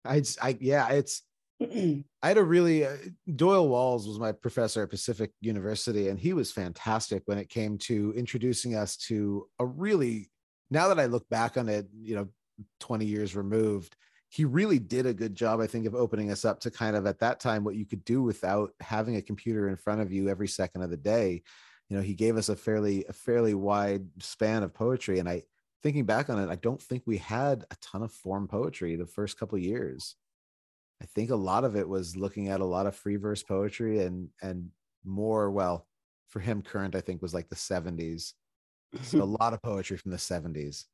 I, 0.04 0.21
just- 0.21 0.45
I 0.45 0.57
yeah, 0.61 0.88
it's 0.90 1.23
I 1.62 2.04
had 2.23 2.38
a 2.38 2.45
really 2.45 2.85
uh, 2.85 2.97
Doyle 3.35 3.69
Walls 3.69 4.07
was 4.07 4.19
my 4.19 4.33
professor 4.33 4.83
at 4.83 4.90
Pacific 4.90 5.31
University, 5.40 6.09
and 6.09 6.19
he 6.19 6.33
was 6.33 6.52
fantastic 6.52 7.23
when 7.26 7.38
it 7.38 7.49
came 7.49 7.78
to 7.78 8.12
introducing 8.16 8.75
us 8.75 8.97
to 9.09 9.47
a 9.59 9.64
really. 9.66 10.28
Now 10.71 10.88
that 10.88 10.99
I 10.99 11.04
look 11.04 11.28
back 11.28 11.57
on 11.59 11.69
it, 11.69 11.87
you 12.02 12.14
know, 12.14 12.28
twenty 12.81 13.04
years 13.04 13.37
removed, 13.37 13.95
he 14.32 14.46
really 14.46 14.78
did 14.78 15.04
a 15.04 15.12
good 15.12 15.34
job, 15.34 15.60
I 15.60 15.66
think, 15.66 15.84
of 15.84 15.94
opening 15.94 16.30
us 16.30 16.46
up 16.46 16.58
to 16.60 16.70
kind 16.70 16.96
of 16.96 17.04
at 17.04 17.18
that 17.18 17.38
time 17.38 17.64
what 17.64 17.74
you 17.74 17.84
could 17.84 18.02
do 18.02 18.22
without 18.22 18.72
having 18.80 19.16
a 19.16 19.22
computer 19.22 19.68
in 19.68 19.76
front 19.76 20.00
of 20.00 20.10
you 20.10 20.30
every 20.30 20.48
second 20.48 20.80
of 20.80 20.88
the 20.88 20.96
day. 20.96 21.42
You 21.90 21.98
know, 21.98 22.02
he 22.02 22.14
gave 22.14 22.38
us 22.38 22.48
a 22.48 22.56
fairly 22.56 23.04
a 23.06 23.12
fairly 23.12 23.52
wide 23.52 24.06
span 24.20 24.62
of 24.62 24.72
poetry, 24.72 25.18
and 25.18 25.28
I 25.28 25.42
thinking 25.82 26.06
back 26.06 26.30
on 26.30 26.38
it, 26.38 26.48
I 26.48 26.54
don't 26.54 26.80
think 26.80 27.02
we 27.04 27.18
had 27.18 27.66
a 27.70 27.76
ton 27.82 28.02
of 28.02 28.10
form 28.10 28.48
poetry 28.48 28.96
the 28.96 29.04
first 29.04 29.38
couple 29.38 29.58
years. 29.58 30.16
I 31.02 31.04
think 31.04 31.28
a 31.28 31.36
lot 31.36 31.64
of 31.64 31.76
it 31.76 31.86
was 31.86 32.16
looking 32.16 32.48
at 32.48 32.60
a 32.60 32.64
lot 32.64 32.86
of 32.86 32.96
free 32.96 33.16
verse 33.16 33.42
poetry 33.42 34.02
and 34.02 34.30
and 34.40 34.70
more 35.04 35.50
well 35.50 35.86
for 36.28 36.40
him 36.40 36.62
current 36.62 36.94
I 36.94 37.02
think 37.02 37.20
was 37.20 37.34
like 37.34 37.50
the 37.50 37.54
70s. 37.54 38.32
So 39.02 39.20
a 39.20 39.24
lot 39.42 39.52
of 39.52 39.60
poetry 39.60 39.98
from 39.98 40.12
the 40.12 40.16
70s. 40.16 40.86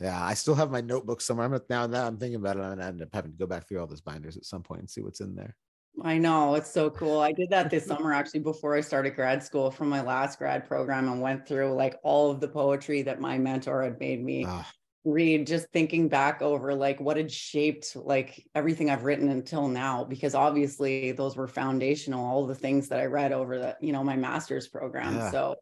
Yeah, 0.00 0.24
I 0.24 0.34
still 0.34 0.54
have 0.54 0.70
my 0.70 0.80
notebook 0.80 1.20
somewhere. 1.20 1.46
I'm 1.46 1.60
now 1.68 1.86
now 1.86 2.06
I'm 2.06 2.16
thinking 2.16 2.36
about 2.36 2.56
it. 2.56 2.60
I'm 2.60 2.70
gonna 2.70 2.86
end 2.86 3.02
up 3.02 3.10
having 3.12 3.32
to 3.32 3.38
go 3.38 3.46
back 3.46 3.68
through 3.68 3.80
all 3.80 3.86
those 3.86 4.00
binders 4.00 4.36
at 4.36 4.46
some 4.46 4.62
point 4.62 4.80
and 4.80 4.90
see 4.90 5.02
what's 5.02 5.20
in 5.20 5.34
there. 5.34 5.56
I 6.02 6.16
know 6.18 6.54
it's 6.54 6.70
so 6.70 6.88
cool. 6.88 7.20
I 7.20 7.32
did 7.32 7.50
that 7.50 7.68
this 7.68 7.86
summer 7.86 8.12
actually 8.14 8.40
before 8.40 8.74
I 8.74 8.80
started 8.80 9.16
grad 9.16 9.42
school 9.42 9.70
from 9.70 9.88
my 9.88 10.00
last 10.00 10.38
grad 10.38 10.66
program 10.66 11.08
and 11.08 11.20
went 11.20 11.46
through 11.46 11.74
like 11.74 11.98
all 12.02 12.30
of 12.30 12.40
the 12.40 12.48
poetry 12.48 13.02
that 13.02 13.20
my 13.20 13.36
mentor 13.36 13.82
had 13.82 13.98
made 14.00 14.24
me 14.24 14.46
oh. 14.48 14.64
read, 15.04 15.46
just 15.46 15.68
thinking 15.72 16.08
back 16.08 16.40
over 16.40 16.74
like 16.74 17.00
what 17.00 17.18
had 17.18 17.30
shaped 17.30 17.96
like 17.96 18.46
everything 18.54 18.88
I've 18.88 19.04
written 19.04 19.28
until 19.28 19.68
now, 19.68 20.04
because 20.04 20.34
obviously 20.34 21.12
those 21.12 21.36
were 21.36 21.48
foundational, 21.48 22.24
all 22.24 22.46
the 22.46 22.54
things 22.54 22.88
that 22.88 23.00
I 23.00 23.06
read 23.06 23.32
over 23.32 23.58
the, 23.58 23.76
you 23.82 23.92
know, 23.92 24.02
my 24.02 24.16
master's 24.16 24.68
program. 24.68 25.16
Yeah. 25.16 25.30
So 25.30 25.56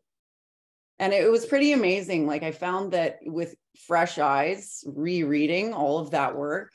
and 0.98 1.12
it 1.12 1.30
was 1.30 1.46
pretty 1.46 1.72
amazing. 1.72 2.26
Like 2.26 2.42
I 2.42 2.52
found 2.52 2.92
that 2.92 3.18
with 3.24 3.54
fresh 3.86 4.18
eyes, 4.18 4.82
rereading 4.86 5.72
all 5.72 5.98
of 5.98 6.10
that 6.10 6.36
work, 6.36 6.72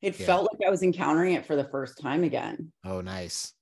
it 0.00 0.18
yeah. 0.18 0.26
felt 0.26 0.48
like 0.52 0.66
I 0.66 0.70
was 0.70 0.82
encountering 0.82 1.34
it 1.34 1.46
for 1.46 1.56
the 1.56 1.64
first 1.64 1.98
time 2.00 2.24
again. 2.24 2.72
Oh, 2.84 3.00
nice. 3.00 3.52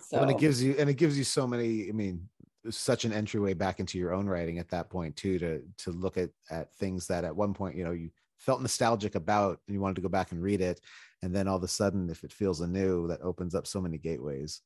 So 0.00 0.16
well, 0.16 0.22
and 0.22 0.32
it 0.32 0.38
gives 0.38 0.62
you 0.62 0.74
and 0.78 0.90
it 0.90 0.94
gives 0.94 1.16
you 1.16 1.24
so 1.24 1.46
many, 1.46 1.88
I 1.88 1.92
mean, 1.92 2.28
such 2.70 3.04
an 3.04 3.12
entryway 3.12 3.54
back 3.54 3.80
into 3.80 3.98
your 3.98 4.12
own 4.12 4.26
writing 4.26 4.58
at 4.58 4.68
that 4.70 4.90
point 4.90 5.16
too, 5.16 5.38
to 5.38 5.62
to 5.78 5.90
look 5.90 6.16
at 6.16 6.30
at 6.50 6.74
things 6.76 7.06
that 7.06 7.24
at 7.24 7.36
one 7.36 7.54
point, 7.54 7.76
you 7.76 7.84
know, 7.84 7.92
you 7.92 8.10
felt 8.38 8.60
nostalgic 8.60 9.14
about 9.14 9.60
and 9.66 9.74
you 9.74 9.80
wanted 9.80 9.94
to 9.94 10.00
go 10.00 10.08
back 10.08 10.32
and 10.32 10.42
read 10.42 10.60
it. 10.60 10.80
And 11.22 11.34
then 11.34 11.46
all 11.46 11.56
of 11.56 11.62
a 11.62 11.68
sudden, 11.68 12.10
if 12.10 12.24
it 12.24 12.32
feels 12.32 12.60
anew, 12.60 13.06
that 13.08 13.22
opens 13.22 13.54
up 13.54 13.66
so 13.66 13.80
many 13.80 13.98
gateways. 13.98 14.60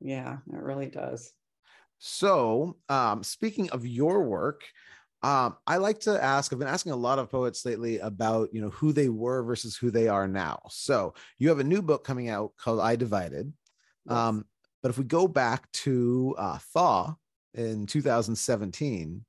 Yeah, 0.00 0.38
it 0.52 0.58
really 0.58 0.88
does. 0.88 1.32
So, 2.04 2.78
um, 2.88 3.22
speaking 3.22 3.70
of 3.70 3.86
your 3.86 4.24
work, 4.24 4.64
um, 5.22 5.56
I 5.68 5.76
like 5.76 6.00
to 6.00 6.20
ask. 6.20 6.52
I've 6.52 6.58
been 6.58 6.66
asking 6.66 6.90
a 6.90 6.96
lot 6.96 7.20
of 7.20 7.30
poets 7.30 7.64
lately 7.64 8.00
about 8.00 8.52
you 8.52 8.60
know 8.60 8.70
who 8.70 8.92
they 8.92 9.08
were 9.08 9.44
versus 9.44 9.76
who 9.76 9.92
they 9.92 10.08
are 10.08 10.26
now. 10.26 10.62
So 10.68 11.14
you 11.38 11.48
have 11.48 11.60
a 11.60 11.64
new 11.64 11.80
book 11.80 12.02
coming 12.02 12.28
out 12.28 12.54
called 12.56 12.80
"I 12.80 12.96
Divided," 12.96 13.52
yes. 14.04 14.16
um, 14.16 14.46
but 14.82 14.90
if 14.90 14.98
we 14.98 15.04
go 15.04 15.28
back 15.28 15.70
to 15.84 16.34
uh, 16.38 16.58
Thaw 16.74 17.14
in 17.54 17.86
2017, 17.86 19.24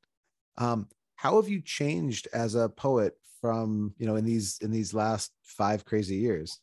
um, 0.57 0.87
how 1.13 1.39
have 1.39 1.47
you 1.47 1.61
changed 1.61 2.27
as 2.33 2.55
a 2.55 2.69
poet 2.69 3.15
from 3.39 3.93
you 3.99 4.07
know 4.07 4.15
in 4.15 4.25
these 4.25 4.57
in 4.63 4.71
these 4.71 4.95
last 4.95 5.31
five 5.43 5.85
crazy 5.85 6.15
years? 6.15 6.59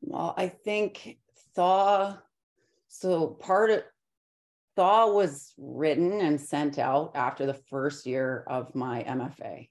Well, 0.00 0.32
I 0.36 0.46
think 0.46 1.18
Thaw. 1.56 2.18
So 2.86 3.26
part 3.26 3.70
of 3.70 3.82
Thaw 4.78 5.10
was 5.10 5.54
written 5.58 6.20
and 6.20 6.40
sent 6.40 6.78
out 6.78 7.10
after 7.16 7.46
the 7.46 7.60
first 7.68 8.06
year 8.06 8.44
of 8.46 8.76
my 8.76 9.02
MFA. 9.02 9.68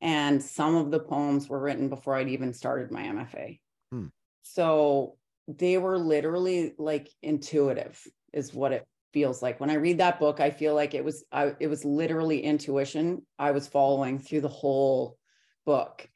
And 0.00 0.42
some 0.42 0.74
of 0.74 0.90
the 0.90 1.00
poems 1.00 1.50
were 1.50 1.60
written 1.60 1.90
before 1.90 2.16
I'd 2.16 2.30
even 2.30 2.54
started 2.54 2.90
my 2.90 3.02
MFA. 3.02 3.60
Hmm. 3.92 4.06
So 4.44 5.18
they 5.48 5.76
were 5.76 5.98
literally 5.98 6.72
like 6.78 7.10
intuitive, 7.22 8.02
is 8.32 8.54
what 8.54 8.72
it 8.72 8.86
feels 9.12 9.42
like. 9.42 9.60
When 9.60 9.68
I 9.68 9.74
read 9.74 9.98
that 9.98 10.18
book, 10.18 10.40
I 10.40 10.48
feel 10.48 10.74
like 10.74 10.94
it 10.94 11.04
was 11.04 11.24
I, 11.30 11.54
it 11.60 11.66
was 11.66 11.84
literally 11.84 12.40
intuition 12.40 13.26
I 13.38 13.50
was 13.50 13.68
following 13.68 14.18
through 14.18 14.40
the 14.40 14.48
whole 14.48 15.18
book 15.66 16.08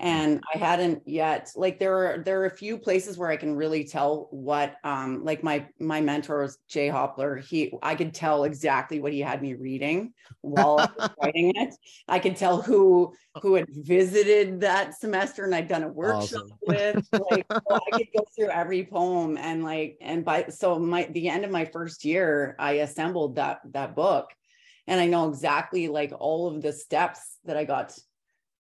and 0.00 0.42
i 0.54 0.58
hadn't 0.58 1.02
yet 1.06 1.52
like 1.56 1.78
there 1.78 1.94
are 1.94 2.18
there 2.24 2.40
are 2.40 2.46
a 2.46 2.56
few 2.56 2.78
places 2.78 3.18
where 3.18 3.28
i 3.28 3.36
can 3.36 3.54
really 3.54 3.84
tell 3.84 4.28
what 4.30 4.76
um 4.82 5.22
like 5.22 5.44
my 5.44 5.66
my 5.78 6.00
mentor 6.00 6.40
was 6.42 6.58
jay 6.68 6.88
hopler. 6.88 7.40
He 7.44 7.72
i 7.82 7.94
could 7.94 8.14
tell 8.14 8.44
exactly 8.44 8.98
what 8.98 9.12
he 9.12 9.20
had 9.20 9.42
me 9.42 9.54
reading 9.54 10.14
while 10.40 10.78
I 10.80 10.88
was 10.98 11.10
writing 11.22 11.52
it. 11.54 11.74
I 12.08 12.18
could 12.18 12.34
tell 12.34 12.62
who 12.62 13.12
who 13.42 13.54
had 13.54 13.66
visited 13.68 14.60
that 14.60 14.98
semester 14.98 15.44
and 15.44 15.54
i'd 15.54 15.68
done 15.68 15.84
a 15.84 15.88
workshop 15.88 16.42
awesome. 16.42 16.52
with 16.62 17.08
like 17.30 17.46
so 17.52 17.78
i 17.92 17.98
could 17.98 18.08
go 18.16 18.24
through 18.34 18.48
every 18.48 18.84
poem 18.84 19.36
and 19.36 19.62
like 19.62 19.98
and 20.00 20.24
by 20.24 20.46
so 20.48 20.78
my 20.78 21.04
the 21.12 21.28
end 21.28 21.44
of 21.44 21.50
my 21.50 21.64
first 21.66 22.04
year 22.04 22.56
i 22.58 22.72
assembled 22.72 23.36
that 23.36 23.60
that 23.70 23.94
book. 23.94 24.30
And 24.86 25.00
i 25.00 25.06
know 25.06 25.28
exactly 25.28 25.88
like 25.88 26.12
all 26.18 26.48
of 26.48 26.62
the 26.62 26.72
steps 26.72 27.36
that 27.44 27.56
i 27.56 27.64
got 27.64 27.96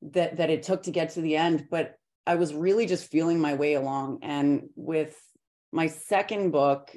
that 0.03 0.37
that 0.37 0.51
it 0.51 0.63
took 0.63 0.83
to 0.83 0.91
get 0.91 1.11
to 1.11 1.21
the 1.21 1.37
end 1.37 1.67
but 1.71 1.95
i 2.27 2.35
was 2.35 2.55
really 2.55 2.87
just 2.87 3.11
feeling 3.11 3.41
my 3.41 3.55
way 3.55 3.75
along 3.75 4.19
and 4.23 4.69
with 4.77 5.17
my 5.73 5.87
second 5.87 6.51
book 6.51 6.95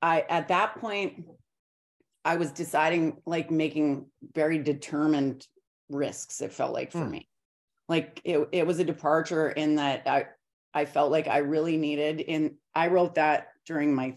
i 0.00 0.20
at 0.20 0.48
that 0.48 0.76
point 0.76 1.24
i 2.24 2.36
was 2.36 2.52
deciding 2.52 3.20
like 3.26 3.50
making 3.50 4.06
very 4.34 4.58
determined 4.58 5.46
risks 5.88 6.40
it 6.40 6.52
felt 6.52 6.72
like 6.72 6.92
for 6.92 7.04
hmm. 7.04 7.10
me 7.10 7.28
like 7.88 8.20
it, 8.24 8.48
it 8.52 8.66
was 8.66 8.78
a 8.78 8.84
departure 8.84 9.48
in 9.48 9.76
that 9.76 10.02
i 10.06 10.26
i 10.72 10.84
felt 10.84 11.10
like 11.10 11.26
i 11.26 11.38
really 11.38 11.76
needed 11.76 12.20
in 12.20 12.56
i 12.74 12.86
wrote 12.86 13.16
that 13.16 13.48
during 13.66 13.94
my 13.94 14.16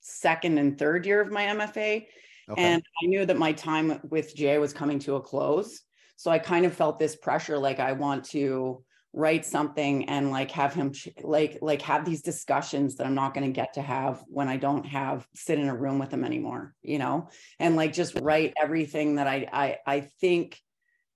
second 0.00 0.58
and 0.58 0.78
third 0.78 1.06
year 1.06 1.20
of 1.20 1.30
my 1.30 1.44
mfa 1.44 2.06
okay. 2.50 2.62
and 2.62 2.82
i 3.02 3.06
knew 3.06 3.24
that 3.24 3.38
my 3.38 3.52
time 3.52 4.00
with 4.10 4.36
jay 4.36 4.58
was 4.58 4.74
coming 4.74 4.98
to 4.98 5.16
a 5.16 5.20
close 5.20 5.80
so 6.16 6.30
I 6.30 6.38
kind 6.38 6.66
of 6.66 6.74
felt 6.74 6.98
this 6.98 7.16
pressure 7.16 7.58
like 7.58 7.80
I 7.80 7.92
want 7.92 8.24
to 8.30 8.84
write 9.14 9.44
something 9.44 10.08
and 10.08 10.32
like 10.32 10.50
have 10.50 10.74
him 10.74 10.92
like 11.22 11.58
like 11.62 11.80
have 11.82 12.04
these 12.04 12.20
discussions 12.20 12.96
that 12.96 13.06
I'm 13.06 13.14
not 13.14 13.32
going 13.32 13.46
to 13.46 13.52
get 13.52 13.74
to 13.74 13.82
have 13.82 14.24
when 14.26 14.48
I 14.48 14.56
don't 14.56 14.84
have 14.86 15.26
sit 15.34 15.58
in 15.58 15.68
a 15.68 15.76
room 15.76 16.00
with 16.00 16.12
him 16.12 16.24
anymore, 16.24 16.74
you 16.82 16.98
know? 16.98 17.28
And 17.60 17.76
like 17.76 17.92
just 17.92 18.18
write 18.20 18.54
everything 18.60 19.16
that 19.16 19.28
I 19.28 19.46
I 19.52 19.78
I 19.86 20.00
think 20.20 20.60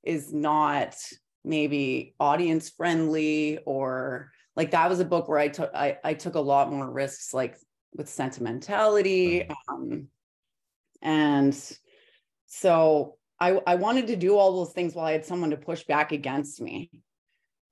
is 0.05 0.33
not 0.33 0.95
maybe 1.45 2.15
audience 2.21 2.71
friendly 2.71 3.59
or 3.67 4.31
like 4.55 4.71
that 4.71 4.89
was 4.89 5.01
a 5.01 5.05
book 5.05 5.29
where 5.29 5.39
I 5.39 5.49
took 5.49 5.75
I, 5.75 5.99
I 6.05 6.15
took 6.15 6.37
a 6.37 6.41
lot 6.41 6.71
more 6.71 6.89
risks 6.89 7.35
like 7.35 7.57
with 7.95 8.09
sentimentality 8.09 9.49
um 9.69 10.07
and 11.03 11.57
so 12.47 13.18
I, 13.41 13.61
I 13.67 13.75
wanted 13.77 14.09
to 14.09 14.17
do 14.17 14.37
all 14.37 14.57
those 14.57 14.73
things 14.73 14.95
while 14.95 15.07
I 15.07 15.13
had 15.13 15.25
someone 15.25 15.51
to 15.51 15.57
push 15.57 15.85
back 15.85 16.13
against 16.13 16.61
me. 16.61 16.91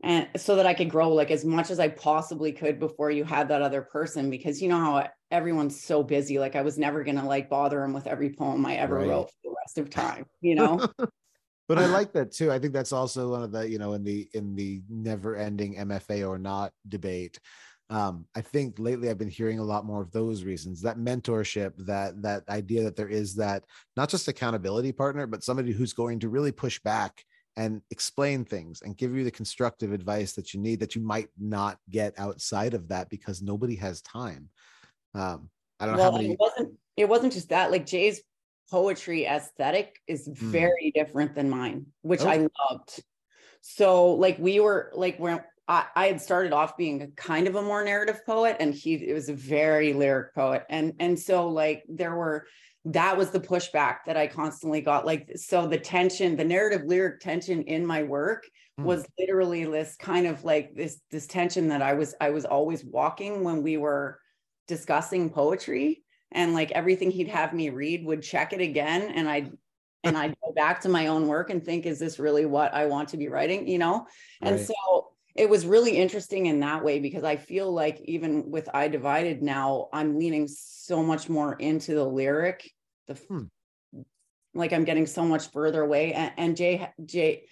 And 0.02 0.28
so 0.36 0.56
that 0.56 0.66
I 0.66 0.74
could 0.74 0.90
grow 0.90 1.12
like 1.12 1.30
as 1.30 1.44
much 1.44 1.70
as 1.70 1.80
I 1.80 1.88
possibly 1.88 2.52
could 2.52 2.78
before 2.78 3.10
you 3.10 3.24
had 3.24 3.48
that 3.48 3.62
other 3.62 3.82
person, 3.82 4.30
because 4.30 4.60
you 4.60 4.68
know 4.68 4.78
how 4.78 5.08
everyone's 5.30 5.82
so 5.82 6.02
busy. 6.02 6.38
Like 6.38 6.54
I 6.54 6.62
was 6.62 6.78
never 6.78 7.02
gonna 7.02 7.26
like 7.26 7.48
bother 7.48 7.82
him 7.82 7.92
with 7.92 8.06
every 8.06 8.30
poem 8.30 8.64
I 8.66 8.76
ever 8.76 8.96
right. 8.96 9.08
wrote 9.08 9.30
for 9.30 9.36
the 9.44 9.54
rest 9.56 9.78
of 9.78 9.90
time, 9.90 10.26
you 10.40 10.54
know. 10.54 10.86
but 11.68 11.78
I 11.78 11.86
like 11.86 12.12
that 12.12 12.30
too. 12.30 12.52
I 12.52 12.58
think 12.58 12.74
that's 12.74 12.92
also 12.92 13.30
one 13.30 13.42
of 13.42 13.52
the, 13.52 13.68
you 13.68 13.78
know, 13.78 13.94
in 13.94 14.04
the 14.04 14.28
in 14.34 14.54
the 14.54 14.82
never 14.88 15.34
ending 15.34 15.76
MFA 15.76 16.28
or 16.28 16.38
not 16.38 16.72
debate 16.86 17.40
um, 17.88 18.26
I 18.34 18.40
think 18.40 18.78
lately 18.78 19.08
I've 19.08 19.18
been 19.18 19.28
hearing 19.28 19.58
a 19.58 19.64
lot 19.64 19.84
more 19.84 20.02
of 20.02 20.10
those 20.10 20.42
reasons, 20.42 20.82
that 20.82 20.98
mentorship, 20.98 21.72
that 21.86 22.20
that 22.22 22.48
idea 22.48 22.82
that 22.82 22.96
there 22.96 23.08
is 23.08 23.36
that 23.36 23.64
not 23.96 24.08
just 24.08 24.26
accountability 24.26 24.92
partner, 24.92 25.26
but 25.26 25.44
somebody 25.44 25.72
who's 25.72 25.92
going 25.92 26.18
to 26.20 26.28
really 26.28 26.52
push 26.52 26.80
back 26.80 27.24
and 27.56 27.80
explain 27.90 28.44
things 28.44 28.82
and 28.82 28.96
give 28.96 29.14
you 29.14 29.24
the 29.24 29.30
constructive 29.30 29.92
advice 29.92 30.32
that 30.32 30.52
you 30.52 30.60
need 30.60 30.80
that 30.80 30.94
you 30.94 31.00
might 31.00 31.28
not 31.38 31.78
get 31.88 32.12
outside 32.18 32.74
of 32.74 32.88
that 32.88 33.08
because 33.08 33.40
nobody 33.40 33.76
has 33.76 34.02
time. 34.02 34.48
Um, 35.14 35.48
I 35.78 35.86
don't 35.86 35.96
know 35.96 36.02
well, 36.02 36.12
how 36.12 36.18
many. 36.18 36.32
It 36.32 36.38
wasn't. 36.40 36.72
It 36.96 37.08
wasn't 37.08 37.32
just 37.34 37.50
that. 37.50 37.70
Like 37.70 37.86
Jay's 37.86 38.20
poetry 38.70 39.26
aesthetic 39.26 40.00
is 40.08 40.28
mm. 40.28 40.34
very 40.34 40.92
mm. 40.92 40.98
different 40.98 41.34
than 41.36 41.48
mine, 41.48 41.86
which 42.02 42.22
oh. 42.22 42.28
I 42.28 42.36
loved. 42.70 43.00
So 43.60 44.12
like 44.12 44.38
we 44.38 44.60
were 44.60 44.90
like 44.94 45.18
when 45.18 45.40
I, 45.68 45.84
I 45.94 46.06
had 46.06 46.20
started 46.20 46.52
off 46.52 46.76
being 46.76 47.02
a 47.02 47.08
kind 47.08 47.48
of 47.48 47.56
a 47.56 47.62
more 47.62 47.84
narrative 47.84 48.20
poet 48.24 48.56
and 48.60 48.72
he 48.72 48.94
it 48.94 49.14
was 49.14 49.28
a 49.28 49.34
very 49.34 49.92
lyric 49.92 50.34
poet. 50.34 50.64
And 50.68 50.94
and 50.98 51.18
so 51.18 51.48
like 51.48 51.82
there 51.88 52.14
were 52.14 52.46
that 52.86 53.16
was 53.16 53.30
the 53.30 53.40
pushback 53.40 53.98
that 54.06 54.16
I 54.16 54.28
constantly 54.28 54.80
got 54.80 55.04
like 55.04 55.32
so 55.34 55.66
the 55.66 55.78
tension 55.78 56.36
the 56.36 56.44
narrative 56.44 56.82
lyric 56.86 57.20
tension 57.20 57.62
in 57.62 57.84
my 57.84 58.04
work 58.04 58.48
mm. 58.78 58.84
was 58.84 59.06
literally 59.18 59.64
this 59.64 59.96
kind 59.96 60.26
of 60.26 60.44
like 60.44 60.74
this 60.76 61.00
this 61.10 61.26
tension 61.26 61.68
that 61.68 61.82
I 61.82 61.94
was 61.94 62.14
I 62.20 62.30
was 62.30 62.44
always 62.44 62.84
walking 62.84 63.42
when 63.42 63.62
we 63.62 63.76
were 63.76 64.20
discussing 64.68 65.30
poetry. 65.30 66.02
And 66.32 66.54
like 66.54 66.72
everything 66.72 67.10
he'd 67.10 67.28
have 67.28 67.54
me 67.54 67.70
read 67.70 68.04
would 68.04 68.22
check 68.22 68.52
it 68.52 68.60
again 68.60 69.12
and 69.14 69.28
I'd 69.28 69.52
and 70.04 70.16
I'd 70.16 70.36
go 70.44 70.52
back 70.52 70.80
to 70.82 70.88
my 70.88 71.06
own 71.08 71.26
work 71.26 71.50
and 71.50 71.64
think 71.64 71.86
is 71.86 71.98
this 71.98 72.18
really 72.18 72.46
what 72.46 72.74
I 72.74 72.86
want 72.86 73.08
to 73.10 73.16
be 73.16 73.28
writing 73.28 73.66
you 73.66 73.78
know? 73.78 74.06
And 74.40 74.60
so 74.60 74.74
it 75.36 75.50
was 75.50 75.66
really 75.66 75.96
interesting 75.96 76.46
in 76.46 76.60
that 76.60 76.82
way 76.82 76.98
because 76.98 77.24
I 77.24 77.36
feel 77.36 77.70
like 77.70 78.00
even 78.04 78.50
with 78.50 78.68
I 78.72 78.88
Divided 78.88 79.42
now, 79.42 79.88
I'm 79.92 80.18
leaning 80.18 80.48
so 80.48 81.02
much 81.02 81.28
more 81.28 81.54
into 81.54 81.94
the 81.94 82.04
lyric, 82.04 82.70
the 83.06 83.14
hmm. 83.14 83.42
like 84.54 84.72
I'm 84.72 84.84
getting 84.84 85.06
so 85.06 85.24
much 85.24 85.50
further 85.50 85.82
away. 85.82 86.12
And, 86.14 86.32
and 86.36 86.56
Jay 86.56 86.88
Jay 87.04 87.44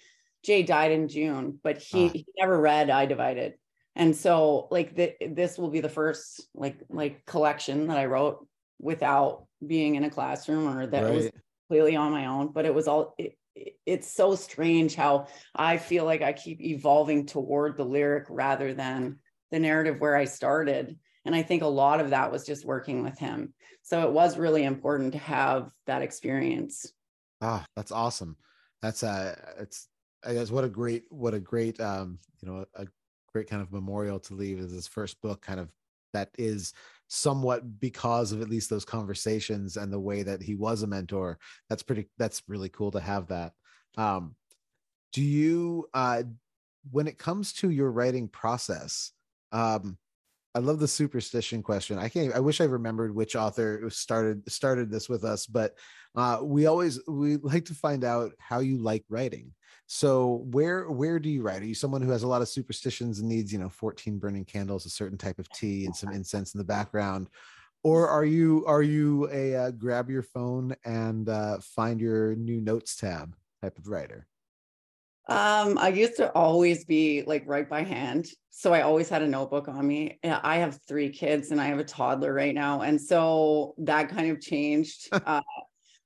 Jay 0.43 0.63
died 0.63 0.91
in 0.91 1.07
June, 1.07 1.59
but 1.63 1.77
he, 1.77 2.07
ah. 2.07 2.09
he 2.13 2.25
never 2.39 2.59
read 2.59 2.89
I 2.89 3.05
Divided. 3.05 3.55
And 3.95 4.15
so 4.15 4.67
like 4.71 4.95
the, 4.95 5.13
this 5.29 5.57
will 5.57 5.69
be 5.69 5.79
the 5.81 5.89
first 5.89 6.47
like 6.53 6.77
like 6.89 7.25
collection 7.25 7.87
that 7.87 7.97
I 7.97 8.05
wrote 8.05 8.47
without 8.79 9.45
being 9.65 9.95
in 9.95 10.03
a 10.03 10.09
classroom 10.09 10.67
or 10.67 10.87
that 10.87 11.03
right. 11.03 11.13
was 11.13 11.29
completely 11.67 11.95
on 11.95 12.11
my 12.11 12.25
own. 12.25 12.51
But 12.51 12.65
it 12.65 12.73
was 12.73 12.87
all 12.87 13.13
it, 13.17 13.37
it's 13.85 14.11
so 14.11 14.35
strange 14.35 14.95
how 14.95 15.27
I 15.55 15.77
feel 15.77 16.05
like 16.05 16.21
I 16.21 16.33
keep 16.33 16.61
evolving 16.61 17.25
toward 17.25 17.77
the 17.77 17.85
lyric 17.85 18.25
rather 18.29 18.73
than 18.73 19.19
the 19.51 19.59
narrative 19.59 19.99
where 19.99 20.15
I 20.15 20.25
started. 20.25 20.97
And 21.25 21.33
I 21.33 21.41
think 21.41 21.63
a 21.63 21.67
lot 21.67 22.01
of 22.01 22.11
that 22.11 22.31
was 22.31 22.45
just 22.45 22.65
working 22.65 23.03
with 23.03 23.17
him. 23.17 23.53
So 23.81 24.01
it 24.07 24.11
was 24.11 24.37
really 24.37 24.63
important 24.63 25.13
to 25.13 25.19
have 25.19 25.71
that 25.87 26.01
experience. 26.01 26.91
Ah, 27.41 27.65
that's 27.75 27.91
awesome. 27.91 28.37
That's 28.81 29.03
uh 29.03 29.35
it's 29.59 29.87
I 30.23 30.33
guess 30.33 30.51
what 30.51 30.63
a 30.63 30.69
great 30.69 31.05
what 31.09 31.33
a 31.33 31.39
great 31.39 31.79
um 31.79 32.19
you 32.41 32.49
know 32.49 32.65
a 32.75 32.87
great 33.31 33.49
kind 33.49 33.61
of 33.61 33.71
memorial 33.71 34.19
to 34.19 34.33
leave 34.33 34.59
as 34.59 34.71
his 34.71 34.87
first 34.87 35.21
book 35.21 35.41
kind 35.41 35.59
of 35.59 35.69
that 36.13 36.29
is 36.37 36.73
somewhat 37.07 37.79
because 37.79 38.31
of 38.31 38.41
at 38.41 38.49
least 38.49 38.69
those 38.69 38.85
conversations 38.85 39.77
and 39.77 39.91
the 39.91 39.99
way 39.99 40.23
that 40.23 40.41
he 40.41 40.55
was 40.55 40.83
a 40.83 40.87
mentor 40.87 41.37
that's 41.69 41.83
pretty 41.83 42.09
that's 42.17 42.41
really 42.47 42.69
cool 42.69 42.91
to 42.91 42.99
have 42.99 43.27
that 43.27 43.53
um 43.97 44.35
do 45.13 45.21
you 45.21 45.87
uh 45.93 46.23
when 46.91 47.07
it 47.07 47.17
comes 47.17 47.53
to 47.53 47.69
your 47.69 47.91
writing 47.91 48.27
process 48.27 49.11
um 49.51 49.97
I 50.55 50.59
love 50.59 50.79
the 50.79 50.87
superstition 50.87 51.61
question. 51.61 51.99
I 51.99 52.07
can't. 52.07 52.33
I 52.33 52.39
wish 52.39 52.61
I 52.61 52.63
remembered 52.63 53.13
which 53.13 53.35
author 53.35 53.89
started 53.89 54.49
started 54.49 54.89
this 54.89 55.09
with 55.09 55.25
us, 55.25 55.45
but 55.45 55.75
uh, 56.15 56.39
we 56.41 56.65
always 56.65 56.99
we 57.07 57.37
like 57.37 57.65
to 57.65 57.73
find 57.73 58.03
out 58.03 58.31
how 58.39 58.59
you 58.59 58.77
like 58.77 59.03
writing. 59.09 59.53
So 59.87 60.45
where 60.51 60.89
where 60.89 61.19
do 61.19 61.29
you 61.29 61.41
write? 61.41 61.61
Are 61.61 61.65
you 61.65 61.75
someone 61.75 62.01
who 62.01 62.11
has 62.11 62.23
a 62.23 62.27
lot 62.27 62.41
of 62.41 62.49
superstitions 62.49 63.19
and 63.19 63.29
needs 63.29 63.53
you 63.53 63.59
know 63.59 63.69
14 63.69 64.17
burning 64.17 64.45
candles, 64.45 64.85
a 64.85 64.89
certain 64.89 65.17
type 65.17 65.39
of 65.39 65.49
tea, 65.49 65.85
and 65.85 65.95
some 65.95 66.11
incense 66.11 66.53
in 66.53 66.57
the 66.57 66.63
background, 66.63 67.29
or 67.83 68.07
are 68.07 68.25
you 68.25 68.65
are 68.65 68.81
you 68.81 69.29
a 69.31 69.55
uh, 69.55 69.71
grab 69.71 70.09
your 70.09 70.23
phone 70.23 70.75
and 70.85 71.29
uh, 71.29 71.59
find 71.59 72.01
your 72.01 72.35
new 72.35 72.61
notes 72.61 72.95
tab 72.95 73.35
type 73.61 73.77
of 73.77 73.87
writer? 73.87 74.27
Um, 75.27 75.79
I 75.79 75.89
used 75.89 76.17
to 76.17 76.31
always 76.33 76.85
be 76.85 77.23
like 77.23 77.43
right 77.47 77.67
by 77.67 77.83
hand. 77.83 78.27
So 78.51 78.73
I 78.73 78.81
always 78.81 79.09
had 79.09 79.23
a 79.23 79.27
notebook 79.27 79.67
on 79.67 79.85
me. 79.85 80.19
I 80.23 80.57
have 80.57 80.79
three 80.87 81.09
kids 81.09 81.51
and 81.51 81.59
I 81.59 81.65
have 81.65 81.79
a 81.79 81.83
toddler 81.83 82.31
right 82.31 82.53
now. 82.53 82.81
And 82.81 83.01
so 83.01 83.73
that 83.79 84.09
kind 84.09 84.31
of 84.31 84.39
changed. 84.39 85.09
uh, 85.11 85.41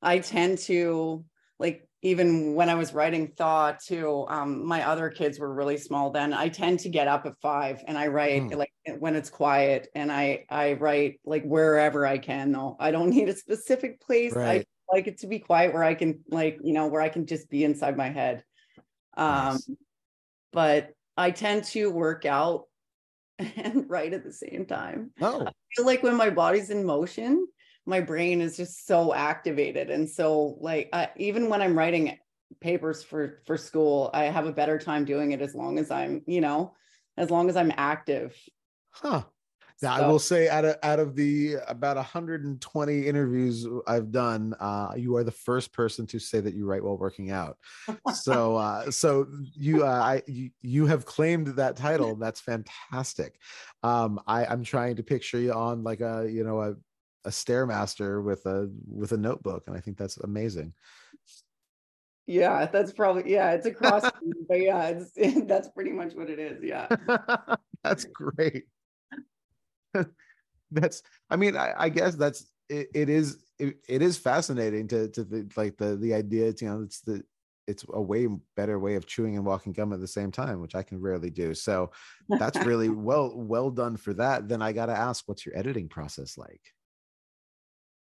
I 0.02 0.20
tend 0.20 0.60
to 0.60 1.24
like 1.60 1.88
even 2.02 2.56
when 2.56 2.70
I 2.70 2.76
was 2.76 2.94
writing 2.94 3.34
Thaw 3.36 3.74
too, 3.74 4.26
um, 4.30 4.66
my 4.66 4.88
other 4.88 5.10
kids 5.10 5.38
were 5.38 5.54
really 5.54 5.78
small 5.78 6.12
then. 6.12 6.34
I 6.34 6.48
tend 6.48 6.80
to 6.82 6.90
get 6.90 7.10
up 7.10 7.26
at 7.26 7.34
five 7.42 7.84
and 7.86 7.98
I 7.98 8.08
write 8.08 8.44
mm. 8.44 8.56
like 8.56 8.72
when 9.00 9.16
it's 9.16 9.30
quiet 9.30 9.90
and 9.96 10.12
I 10.12 10.46
I 10.50 10.74
write 10.74 11.20
like 11.26 11.44
wherever 11.44 12.08
I 12.08 12.18
can 12.18 12.52
though. 12.52 12.78
I 12.80 12.92
don't 12.92 13.10
need 13.10 13.28
a 13.28 13.36
specific 13.36 14.00
place. 14.00 14.34
Right. 14.34 14.66
I 14.92 14.96
like 14.96 15.08
it 15.08 15.20
to 15.20 15.28
be 15.28 15.40
quiet 15.40 15.74
where 15.74 15.84
I 15.84 15.94
can 15.94 16.24
like, 16.30 16.60
you 16.64 16.74
know, 16.74 16.88
where 16.88 17.02
I 17.02 17.10
can 17.10 17.26
just 17.26 17.50
be 17.50 17.64
inside 17.64 17.98
my 17.98 18.10
head. 18.10 18.44
Um, 19.18 19.54
nice. 19.54 19.70
But 20.54 20.92
I 21.18 21.32
tend 21.32 21.66
to 21.66 21.92
work 21.92 22.26
out 22.26 22.64
and 23.40 23.90
write 23.90 24.14
at 24.14 24.24
the 24.24 24.34
same 24.34 24.66
time. 24.66 25.12
Oh. 25.22 25.46
I 25.46 25.52
feel 25.76 25.86
like 25.86 26.02
when 26.02 26.16
my 26.16 26.30
body's 26.30 26.70
in 26.70 26.86
motion, 26.86 27.46
my 27.90 28.00
brain 28.00 28.40
is 28.40 28.56
just 28.56 28.86
so 28.86 29.14
activated. 29.14 29.90
And 29.90 30.08
so, 30.08 30.58
like, 30.62 30.90
I, 30.94 31.10
even 31.18 31.50
when 31.50 31.62
I'm 31.62 31.78
writing 31.78 32.18
papers 32.62 33.04
for 33.04 33.42
for 33.46 33.58
school, 33.58 34.12
I 34.14 34.26
have 34.26 34.46
a 34.46 34.52
better 34.52 34.78
time 34.78 35.06
doing 35.06 35.32
it 35.32 35.42
as 35.42 35.56
long 35.56 35.80
as 35.80 35.92
I'm, 35.92 36.22
you 36.28 36.40
know, 36.40 36.74
as 37.18 37.30
long 37.30 37.50
as 37.50 37.58
I'm 37.58 37.74
active. 37.76 38.36
Huh. 38.92 39.24
Now 39.82 39.96
so. 39.96 40.04
I 40.04 40.08
will 40.08 40.20
say, 40.20 40.50
out 40.50 40.66
of 40.66 40.76
out 40.84 41.00
of 41.00 41.16
the 41.16 41.56
about 41.68 41.96
120 41.96 43.08
interviews 43.08 43.66
I've 43.88 44.12
done, 44.12 44.54
uh, 44.60 44.94
you 44.96 45.16
are 45.16 45.24
the 45.24 45.32
first 45.32 45.72
person 45.72 46.06
to 46.08 46.20
say 46.20 46.42
that 46.42 46.54
you 46.54 46.66
write 46.66 46.84
while 46.84 46.98
working 46.98 47.32
out. 47.32 47.58
so, 48.14 48.58
uh, 48.58 48.92
so 48.92 49.28
you, 49.56 49.86
uh, 49.86 49.90
I, 49.90 50.22
you, 50.28 50.50
you 50.62 50.86
have 50.88 51.06
claimed 51.06 51.48
that 51.56 51.78
title. 51.78 52.16
That's 52.18 52.42
fantastic. 52.42 53.40
Um, 53.82 54.20
I, 54.28 54.46
I'm 54.46 54.66
trying 54.66 54.98
to 54.98 55.04
picture 55.04 55.40
you 55.40 55.54
on 55.54 55.84
like 55.84 56.02
a, 56.02 56.28
you 56.30 56.44
know, 56.44 56.62
a, 56.62 56.76
a 57.26 57.30
stairmaster 57.30 58.24
with 58.24 58.46
a 58.46 58.70
with 58.88 59.12
a 59.12 59.18
notebook, 59.18 59.64
and 59.68 59.76
I 59.76 59.80
think 59.80 59.98
that's 59.98 60.18
amazing. 60.18 60.74
Yeah, 62.28 62.68
that's 62.68 62.92
probably 62.92 63.32
yeah, 63.32 63.52
it's 63.52 63.66
a 63.66 63.74
cross, 63.74 64.10
but 64.50 64.62
yeah, 64.62 64.88
it's 64.88 65.12
that's 65.48 65.70
pretty 65.70 65.92
much 65.92 66.14
what 66.14 66.30
it 66.30 66.40
is. 66.40 66.64
Yeah, 66.64 66.88
that's 67.84 68.06
great. 68.06 68.66
that's 70.72 71.02
i 71.32 71.36
mean 71.36 71.58
i, 71.58 71.74
I 71.76 71.90
guess 71.90 72.14
that's 72.14 72.46
it, 72.70 72.90
it 72.94 73.10
is 73.10 73.44
it, 73.58 73.78
it 73.88 74.02
is 74.04 74.18
fascinating 74.18 74.88
to 74.88 75.08
to 75.10 75.24
the, 75.24 75.50
like 75.58 75.78
the 75.78 75.96
the 75.96 76.14
idea 76.14 76.54
you 76.62 76.68
know 76.68 76.84
it's 76.84 77.02
the 77.02 77.24
it's 77.68 77.86
a 77.94 78.02
way 78.02 78.28
better 78.56 78.80
way 78.80 78.96
of 78.96 79.06
chewing 79.06 79.36
and 79.36 79.46
walking 79.46 79.74
gum 79.74 79.94
at 79.94 80.00
the 80.00 80.08
same 80.08 80.32
time 80.32 80.62
which 80.62 80.76
i 80.76 80.84
can 80.84 81.00
rarely 81.00 81.30
do 81.30 81.54
so 81.54 81.92
that's 82.30 82.58
really 82.66 82.90
well 82.90 83.34
well 83.36 83.70
done 83.72 83.98
for 83.98 84.14
that 84.14 84.48
then 84.48 84.62
i 84.62 84.72
got 84.72 84.88
to 84.88 84.96
ask 84.96 85.28
what's 85.28 85.46
your 85.46 85.58
editing 85.58 85.90
process 85.90 86.38
like 86.38 86.62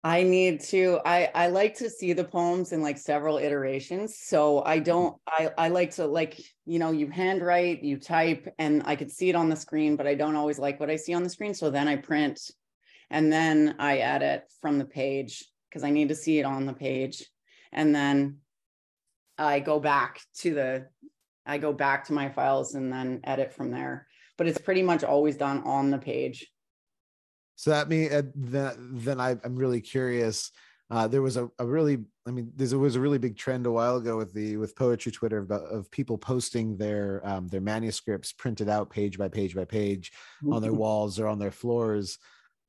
I 0.08 0.24
need 0.24 0.62
to 0.72 1.02
I 1.06 1.30
I 1.36 1.48
like 1.48 1.76
to 1.80 1.90
see 1.90 2.14
the 2.14 2.24
poems 2.24 2.72
in 2.72 2.82
like 2.82 2.98
several 2.98 3.38
iterations. 3.40 4.18
So 4.18 4.64
I 4.66 4.78
mm-hmm. 4.78 4.86
don't 4.86 5.16
I 5.28 5.52
I 5.58 5.68
like 5.68 5.92
to 5.96 6.06
like 6.06 6.40
you 6.66 6.80
know 6.80 6.92
you 6.92 7.08
handwrite, 7.10 7.84
you 7.84 7.98
type 8.00 8.48
and 8.58 8.84
I 8.86 8.96
could 8.96 9.12
see 9.12 9.28
it 9.28 9.36
on 9.36 9.50
the 9.50 9.58
screen 9.58 9.98
but 9.98 10.08
I 10.08 10.16
don't 10.16 10.38
always 10.38 10.60
like 10.60 10.80
what 10.80 10.90
I 10.90 10.96
see 10.96 11.14
on 11.14 11.24
the 11.24 11.30
screen 11.30 11.54
so 11.54 11.70
then 11.70 11.90
I 11.90 11.98
print 11.98 12.40
and 13.10 13.30
then 13.30 13.76
I 13.80 13.98
edit 13.98 14.44
from 14.62 14.78
the 14.78 14.86
page 14.86 15.44
because 15.68 15.84
I 15.84 15.90
need 15.90 16.08
to 16.08 16.16
see 16.16 16.40
it 16.40 16.46
on 16.46 16.66
the 16.66 16.74
page 16.74 17.26
and 17.74 17.94
then 17.94 18.38
I 19.38 19.60
go 19.60 19.78
back 19.78 20.22
to 20.38 20.54
the 20.54 20.88
I 21.46 21.58
go 21.58 21.74
back 21.74 22.06
to 22.06 22.14
my 22.14 22.30
files 22.30 22.76
and 22.76 22.94
then 22.94 23.20
edit 23.26 23.52
from 23.52 23.72
there. 23.72 24.08
But 24.38 24.48
it's 24.48 24.58
pretty 24.58 24.84
much 24.84 25.04
always 25.04 25.36
done 25.36 25.64
on 25.64 25.92
the 25.92 25.98
page. 25.98 26.48
So 27.58 27.72
that 27.72 27.90
mean 27.90 28.14
uh, 28.14 28.22
then 28.36 28.76
then 28.94 29.20
I, 29.20 29.36
I'm 29.44 29.56
really 29.56 29.82
curious. 29.82 30.52
Uh, 30.90 31.06
there 31.06 31.22
was 31.22 31.36
a, 31.36 31.50
a 31.60 31.66
really, 31.66 31.98
I 32.26 32.32
mean, 32.32 32.54
there 32.56 32.80
was 32.80 32.96
a 32.96 33.02
really 33.02 33.18
big 33.18 33.36
trend 33.36 33.66
a 33.66 33.72
while 33.72 33.98
ago 33.98 34.16
with 34.16 34.32
the 34.34 34.56
with 34.56 34.76
poetry 34.76 35.12
Twitter 35.12 35.40
about 35.40 35.64
of 35.64 35.92
people 35.92 36.18
posting 36.18 36.78
their 36.78 37.20
um, 37.26 37.48
their 37.50 37.60
manuscripts 37.60 38.32
printed 38.32 38.70
out 38.70 38.90
page 38.90 39.18
by 39.18 39.28
page 39.28 39.54
by 39.56 39.66
page 39.66 40.14
mm-hmm. 40.42 40.54
on 40.54 40.62
their 40.62 40.72
walls 40.72 41.20
or 41.20 41.28
on 41.28 41.40
their 41.40 41.52
floors. 41.52 42.20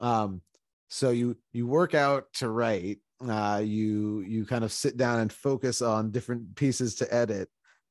Um, 0.00 0.40
so 0.88 1.10
you 1.10 1.36
you 1.52 1.66
work 1.66 1.94
out 1.94 2.32
to 2.34 2.48
write. 2.48 2.98
Uh, 3.20 3.60
you 3.62 4.20
you 4.20 4.46
kind 4.46 4.64
of 4.64 4.72
sit 4.72 4.96
down 4.96 5.20
and 5.20 5.32
focus 5.32 5.82
on 5.82 6.10
different 6.10 6.56
pieces 6.56 6.96
to 6.96 7.14
edit. 7.14 7.50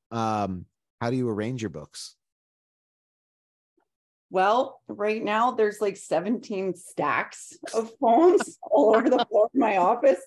Um, 0.10 0.66
how 1.00 1.12
do 1.12 1.16
you 1.16 1.30
arrange 1.30 1.62
your 1.62 1.70
books? 1.70 2.16
Well, 4.30 4.82
right 4.88 5.24
now 5.24 5.52
there's 5.52 5.80
like 5.82 5.98
17 5.98 6.76
stacks 6.76 7.58
of 7.74 7.98
poems 8.00 8.58
all 8.62 8.96
over 8.96 9.10
the 9.10 9.26
floor 9.26 9.46
of 9.46 9.60
my 9.60 9.78
office. 9.78 10.22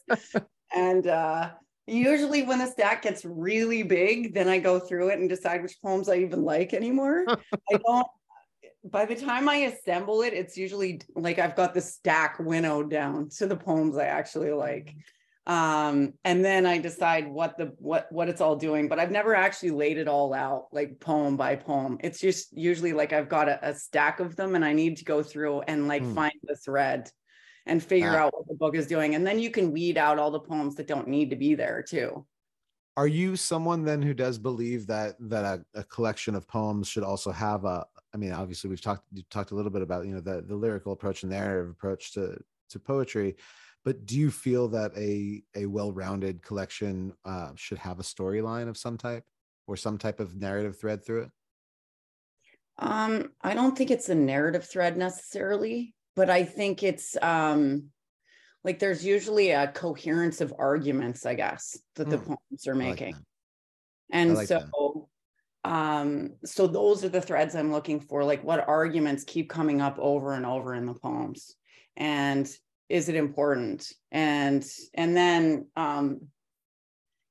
And 0.74 1.06
uh, 1.06 1.50
usually 1.86 2.44
when 2.44 2.58
the 2.58 2.66
stack 2.66 3.02
gets 3.02 3.24
really 3.24 3.82
big, 3.82 4.34
then 4.34 4.48
I 4.48 4.58
go 4.58 4.78
through 4.78 5.08
it 5.10 5.18
and 5.18 5.28
decide 5.28 5.62
which 5.62 5.80
poems 5.82 6.08
I 6.08 6.16
even 6.16 6.42
like 6.42 6.72
anymore. 6.72 7.24
I 7.72 7.76
don't 7.84 8.06
by 8.84 9.04
the 9.04 9.14
time 9.14 9.48
I 9.48 9.56
assemble 9.56 10.22
it, 10.22 10.32
it's 10.32 10.56
usually 10.56 11.02
like 11.14 11.38
I've 11.38 11.56
got 11.56 11.74
the 11.74 11.80
stack 11.80 12.38
winnowed 12.38 12.90
down 12.90 13.28
to 13.36 13.46
the 13.46 13.56
poems 13.56 13.96
I 13.96 14.06
actually 14.06 14.52
like 14.52 14.94
um 15.46 16.12
and 16.24 16.44
then 16.44 16.66
i 16.66 16.76
decide 16.76 17.26
what 17.26 17.56
the 17.56 17.72
what 17.78 18.06
what 18.12 18.28
it's 18.28 18.42
all 18.42 18.56
doing 18.56 18.88
but 18.88 18.98
i've 18.98 19.10
never 19.10 19.34
actually 19.34 19.70
laid 19.70 19.96
it 19.96 20.06
all 20.06 20.34
out 20.34 20.66
like 20.70 21.00
poem 21.00 21.36
by 21.36 21.56
poem 21.56 21.96
it's 22.00 22.20
just 22.20 22.56
usually 22.56 22.92
like 22.92 23.14
i've 23.14 23.28
got 23.28 23.48
a, 23.48 23.70
a 23.70 23.74
stack 23.74 24.20
of 24.20 24.36
them 24.36 24.54
and 24.54 24.64
i 24.64 24.72
need 24.72 24.98
to 24.98 25.04
go 25.04 25.22
through 25.22 25.60
and 25.62 25.88
like 25.88 26.02
mm. 26.02 26.14
find 26.14 26.34
the 26.42 26.56
thread 26.56 27.10
and 27.64 27.82
figure 27.82 28.10
ah. 28.10 28.24
out 28.24 28.34
what 28.34 28.46
the 28.48 28.54
book 28.54 28.76
is 28.76 28.86
doing 28.86 29.14
and 29.14 29.26
then 29.26 29.38
you 29.38 29.50
can 29.50 29.72
weed 29.72 29.96
out 29.96 30.18
all 30.18 30.30
the 30.30 30.38
poems 30.38 30.74
that 30.74 30.86
don't 30.86 31.08
need 31.08 31.30
to 31.30 31.36
be 31.36 31.54
there 31.54 31.82
too 31.82 32.24
are 32.98 33.08
you 33.08 33.34
someone 33.34 33.82
then 33.82 34.02
who 34.02 34.12
does 34.12 34.38
believe 34.38 34.86
that 34.86 35.14
that 35.20 35.44
a, 35.44 35.80
a 35.80 35.84
collection 35.84 36.34
of 36.34 36.46
poems 36.46 36.86
should 36.86 37.02
also 37.02 37.32
have 37.32 37.64
a 37.64 37.86
i 38.12 38.18
mean 38.18 38.32
obviously 38.32 38.68
we've 38.68 38.82
talked 38.82 39.04
talked 39.30 39.52
a 39.52 39.54
little 39.54 39.70
bit 39.70 39.80
about 39.80 40.04
you 40.04 40.12
know 40.12 40.20
the 40.20 40.42
the 40.42 40.54
lyrical 40.54 40.92
approach 40.92 41.22
and 41.22 41.32
narrative 41.32 41.70
approach 41.70 42.12
to 42.12 42.36
to 42.68 42.78
poetry 42.78 43.36
but 43.84 44.06
do 44.06 44.18
you 44.18 44.30
feel 44.30 44.68
that 44.68 44.96
a 44.96 45.42
a 45.54 45.66
well-rounded 45.66 46.42
collection 46.42 47.12
uh, 47.24 47.50
should 47.54 47.78
have 47.78 47.98
a 47.98 48.04
storyline 48.04 48.68
of 48.68 48.76
some 48.76 48.98
type 48.98 49.24
or 49.66 49.76
some 49.76 49.98
type 49.98 50.20
of 50.20 50.36
narrative 50.36 50.78
thread 50.78 51.04
through 51.04 51.22
it 51.22 51.30
um 52.78 53.30
i 53.42 53.54
don't 53.54 53.76
think 53.76 53.90
it's 53.90 54.08
a 54.08 54.14
narrative 54.14 54.64
thread 54.64 54.96
necessarily 54.96 55.94
but 56.16 56.30
i 56.30 56.44
think 56.44 56.82
it's 56.82 57.16
um 57.22 57.90
like 58.64 58.78
there's 58.78 59.04
usually 59.04 59.50
a 59.50 59.68
coherence 59.68 60.40
of 60.40 60.52
arguments, 60.58 61.24
I 61.24 61.34
guess, 61.34 61.78
that 61.96 62.10
the 62.10 62.18
Hmm. 62.18 62.24
poems 62.34 62.66
are 62.66 62.74
I 62.82 62.88
like 62.88 63.00
making. 63.00 63.24
And 64.10 64.34
like 64.34 64.48
so 64.48 65.08
um 65.64 66.36
so 66.44 66.66
those 66.66 67.04
are 67.04 67.08
the 67.10 67.20
threads 67.20 67.54
I'm 67.54 67.70
looking 67.72 68.00
for 68.00 68.24
like 68.24 68.42
what 68.42 68.66
arguments 68.66 69.24
keep 69.24 69.50
coming 69.50 69.80
up 69.80 69.98
over 69.98 70.32
and 70.32 70.46
over 70.46 70.74
in 70.74 70.86
the 70.86 70.94
poems 70.94 71.54
and 71.96 72.50
is 72.90 73.08
it 73.08 73.14
important 73.14 73.92
and 74.10 74.66
and 74.94 75.16
then 75.16 75.66
um 75.76 76.20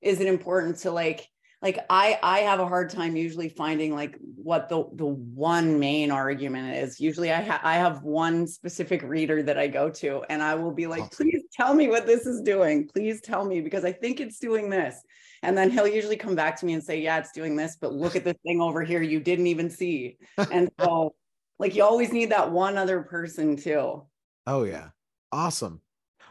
is 0.01 0.21
it 0.21 0.27
important 0.27 0.77
to 0.77 0.91
like 0.91 1.27
like 1.61 1.85
I 1.89 2.17
I 2.23 2.39
have 2.39 2.61
a 2.61 2.67
hard 2.67 2.89
time 2.89 3.17
usually 3.17 3.49
finding 3.49 3.93
like 3.93 4.17
what 4.35 4.69
the 4.69 4.85
the 4.93 5.05
one 5.05 5.77
main 5.77 6.09
argument 6.09 6.77
is. 6.77 7.01
Usually 7.01 7.33
I 7.33 7.41
ha- 7.41 7.59
I 7.63 7.75
have 7.75 8.03
one 8.03 8.47
specific 8.47 9.03
reader 9.03 9.43
that 9.43 9.57
I 9.57 9.67
go 9.67 9.89
to 9.89 10.23
and 10.29 10.41
I 10.41 10.55
will 10.55 10.71
be 10.71 10.87
like, 10.87 11.11
please 11.11 11.43
tell 11.53 11.73
me 11.73 11.89
what 11.89 12.05
this 12.05 12.25
is 12.25 12.41
doing. 12.41 12.87
Please 12.87 13.19
tell 13.19 13.43
me 13.43 13.59
because 13.59 13.83
I 13.83 13.91
think 13.91 14.21
it's 14.21 14.39
doing 14.39 14.69
this. 14.69 15.01
And 15.43 15.57
then 15.57 15.69
he'll 15.69 15.87
usually 15.87 16.15
come 16.15 16.35
back 16.35 16.57
to 16.59 16.65
me 16.65 16.73
and 16.73 16.83
say, 16.83 17.01
yeah, 17.01 17.17
it's 17.17 17.31
doing 17.31 17.57
this, 17.57 17.77
but 17.79 17.93
look 17.93 18.15
at 18.15 18.23
this 18.23 18.37
thing 18.45 18.61
over 18.61 18.83
here 18.83 19.01
you 19.01 19.19
didn't 19.19 19.47
even 19.47 19.69
see. 19.69 20.17
And 20.51 20.69
so 20.79 21.13
like 21.59 21.75
you 21.75 21.83
always 21.83 22.13
need 22.13 22.31
that 22.31 22.51
one 22.51 22.77
other 22.77 23.03
person 23.03 23.57
too. 23.57 24.05
Oh 24.47 24.63
yeah. 24.63 24.89
Awesome. 25.31 25.81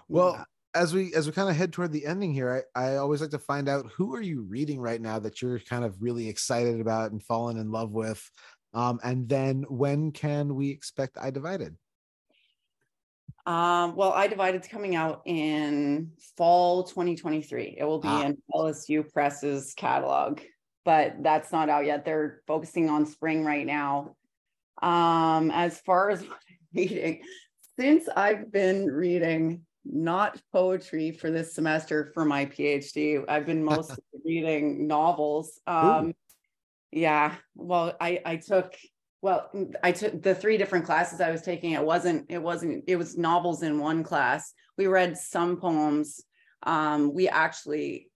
Well, 0.08 0.32
Yeah. 0.34 0.44
as 0.74 0.94
we 0.94 1.14
as 1.14 1.26
we 1.26 1.32
kind 1.32 1.48
of 1.48 1.56
head 1.56 1.72
toward 1.72 1.92
the 1.92 2.06
ending 2.06 2.32
here, 2.32 2.66
I, 2.74 2.92
I 2.92 2.96
always 2.96 3.20
like 3.20 3.30
to 3.30 3.38
find 3.38 3.68
out 3.68 3.90
who 3.92 4.14
are 4.14 4.20
you 4.20 4.42
reading 4.42 4.80
right 4.80 5.00
now 5.00 5.18
that 5.20 5.40
you're 5.42 5.58
kind 5.60 5.84
of 5.84 6.00
really 6.02 6.28
excited 6.28 6.80
about 6.80 7.12
and 7.12 7.22
fallen 7.22 7.56
in 7.58 7.70
love 7.70 7.92
with. 7.92 8.28
Um, 8.74 9.00
and 9.02 9.28
then 9.28 9.64
when 9.68 10.12
can 10.12 10.54
we 10.54 10.70
expect 10.70 11.16
I 11.20 11.30
Divided? 11.30 11.76
Um, 13.46 13.96
well, 13.96 14.12
I 14.12 14.26
Divided's 14.26 14.68
coming 14.68 14.94
out 14.94 15.22
in 15.24 16.12
fall 16.36 16.84
2023. 16.84 17.76
It 17.78 17.84
will 17.84 17.98
be 17.98 18.08
Ah. 18.08 18.24
in 18.26 18.42
LSU 18.54 19.02
Press's 19.10 19.72
catalog, 19.74 20.40
but 20.84 21.22
that's 21.22 21.50
not 21.50 21.70
out 21.70 21.86
yet. 21.86 22.04
They're 22.04 22.42
focusing 22.46 22.90
on 22.90 23.06
spring 23.06 23.44
right 23.44 23.64
now. 23.64 24.16
Um, 24.82 25.50
as 25.50 25.80
far 25.80 26.10
as 26.10 26.20
what 26.22 26.36
I'm 26.50 26.58
reading, 26.74 27.22
since 27.78 28.08
I've 28.08 28.50
been 28.50 28.86
reading 28.86 29.62
not 29.84 30.40
poetry 30.52 31.12
for 31.12 31.30
this 31.30 31.54
semester 31.54 32.10
for 32.12 32.24
my 32.24 32.46
PhD, 32.46 33.24
I've 33.28 33.46
been 33.46 33.64
mostly 33.74 34.02
reading 34.24 34.86
novels. 34.86 35.60
Um, 35.66 36.12
yeah, 36.90 37.36
well, 37.54 37.94
I 38.00 38.20
I 38.24 38.36
took 38.36 38.74
well, 39.20 39.50
I 39.82 39.92
took 39.92 40.22
the 40.22 40.34
three 40.34 40.58
different 40.58 40.86
classes 40.86 41.20
I 41.20 41.30
was 41.30 41.42
taking. 41.42 41.72
It 41.72 41.84
wasn't, 41.84 42.26
it 42.28 42.40
wasn't, 42.40 42.84
it 42.86 42.94
was 42.94 43.18
novels 43.18 43.64
in 43.64 43.80
one 43.80 44.04
class. 44.04 44.52
We 44.76 44.86
read 44.86 45.18
some 45.18 45.56
poems. 45.56 46.22
Um, 46.62 47.12
we 47.12 47.28
actually, 47.28 48.10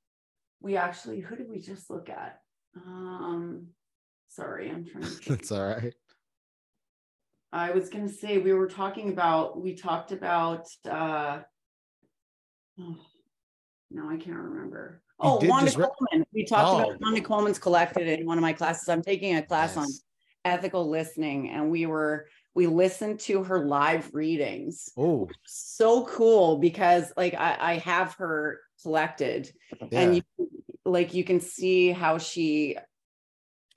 we 0.61 0.77
actually, 0.77 1.19
who 1.19 1.35
did 1.35 1.51
we 1.51 1.59
just 1.59 1.91
look 1.91 2.09
at? 2.09 2.39
Um, 2.77 3.67
sorry, 4.29 4.71
I'm 4.71 4.87
trying 4.87 5.03
to. 5.03 5.21
That's 5.29 5.51
all 5.51 5.67
right. 5.67 5.93
I 7.53 7.71
was 7.73 7.91
gonna 7.91 8.09
say, 8.09 8.39
we 8.39 8.53
were 8.55 8.69
talking 8.69 9.11
about, 9.11 9.61
we 9.61 9.75
talked 9.75 10.11
about, 10.13 10.67
uh, 10.91 11.41
oh, 12.81 12.97
no, 13.91 14.09
I 14.09 14.17
can't 14.17 14.37
remember. 14.37 15.03
You 15.23 15.29
Oh, 15.29 15.39
Wanda 15.45 15.71
re- 15.77 15.87
Coleman. 15.99 16.27
We 16.33 16.45
talked 16.45 16.69
Oh. 16.69 16.79
about 16.91 17.01
Wanda 17.01 17.21
Coleman's 17.21 17.59
collected 17.59 18.09
in 18.09 18.27
one 18.27 18.39
of 18.39 18.43
my 18.43 18.53
classes. 18.55 18.89
I'm 18.89 19.03
taking 19.03 19.37
a 19.37 19.43
class 19.43 19.77
on 19.77 19.87
ethical 20.45 20.89
listening 20.89 21.51
and 21.51 21.71
we 21.71 21.87
were, 21.87 22.27
we 22.55 22.67
listened 22.67 23.21
to 23.21 23.45
her 23.45 23.65
live 23.65 24.11
readings. 24.15 24.91
Oh, 24.97 25.29
So 25.45 26.07
cool 26.07 26.57
because 26.59 27.13
like 27.17 27.35
I, 27.35 27.57
I 27.61 27.75
have 27.79 28.15
her 28.15 28.61
collected 28.83 29.53
and 29.93 30.17
you 30.17 30.23
like 30.85 31.15
you 31.15 31.23
can 31.23 31.39
see 31.41 31.91
how 31.93 32.19
she 32.19 32.77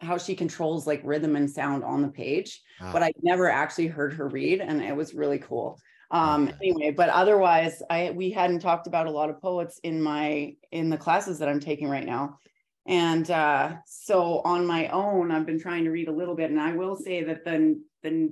how 0.06 0.18
she 0.18 0.36
controls 0.36 0.86
like 0.88 1.02
rhythm 1.04 1.36
and 1.36 1.50
sound 1.50 1.84
on 1.84 2.02
the 2.02 2.08
page 2.08 2.62
Ah, 2.80 2.92
but 2.94 3.04
i 3.04 3.12
never 3.22 3.50
actually 3.50 3.88
heard 3.88 4.14
her 4.14 4.28
read 4.30 4.62
and 4.62 4.82
it 4.82 4.96
was 4.96 5.14
really 5.14 5.40
cool 5.40 5.80
um 6.12 6.48
Okay. 6.48 6.58
anyway 6.62 6.92
but 6.92 7.10
otherwise 7.10 7.82
i 7.90 8.12
we 8.12 8.30
hadn't 8.32 8.60
talked 8.60 8.88
about 8.88 9.08
a 9.08 9.12
lot 9.12 9.30
of 9.30 9.42
poets 9.42 9.80
in 9.84 10.02
my 10.02 10.56
in 10.72 10.90
the 10.90 10.98
classes 10.98 11.40
that 11.40 11.50
i'm 11.50 11.60
taking 11.60 11.90
right 11.90 12.06
now 12.06 12.38
and 12.86 13.32
uh 13.32 13.74
so 13.86 14.42
on 14.46 14.66
my 14.68 14.88
own 14.90 15.32
i've 15.32 15.46
been 15.48 15.60
trying 15.60 15.84
to 15.84 15.90
read 15.92 16.08
a 16.08 16.12
little 16.12 16.36
bit 16.36 16.52
and 16.52 16.62
i 16.62 16.72
will 16.72 16.96
say 16.96 17.24
that 17.24 17.44
the 17.44 17.82
the 18.04 18.32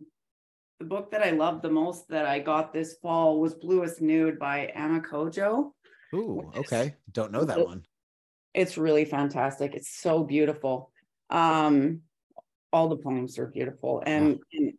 the 0.79 0.86
book 0.86 1.09
that 1.12 1.23
i 1.23 1.31
loved 1.31 1.63
the 1.63 1.69
most 1.69 2.07
that 2.09 2.25
i 2.27 2.38
got 2.38 2.71
this 2.71 2.95
fall 3.01 3.39
was 3.41 3.55
bluest 3.55 4.01
nude 4.01 4.38
by 4.38 4.71
Ama 4.75 5.01
Codjoe 5.01 5.71
Ooh, 6.13 6.51
okay. 6.55 6.93
Don't 7.12 7.31
know 7.31 7.43
that 7.43 7.65
one. 7.65 7.83
it's 8.53 8.77
really 8.77 9.03
fantastic. 9.03 9.73
It's 9.73 9.89
so 9.99 10.23
beautiful. 10.23 10.91
Um, 11.34 12.02
all 12.72 12.88
the 12.89 12.98
poems 12.98 13.38
are 13.38 13.48
beautiful, 13.48 14.02
and, 14.06 14.39
and 14.54 14.74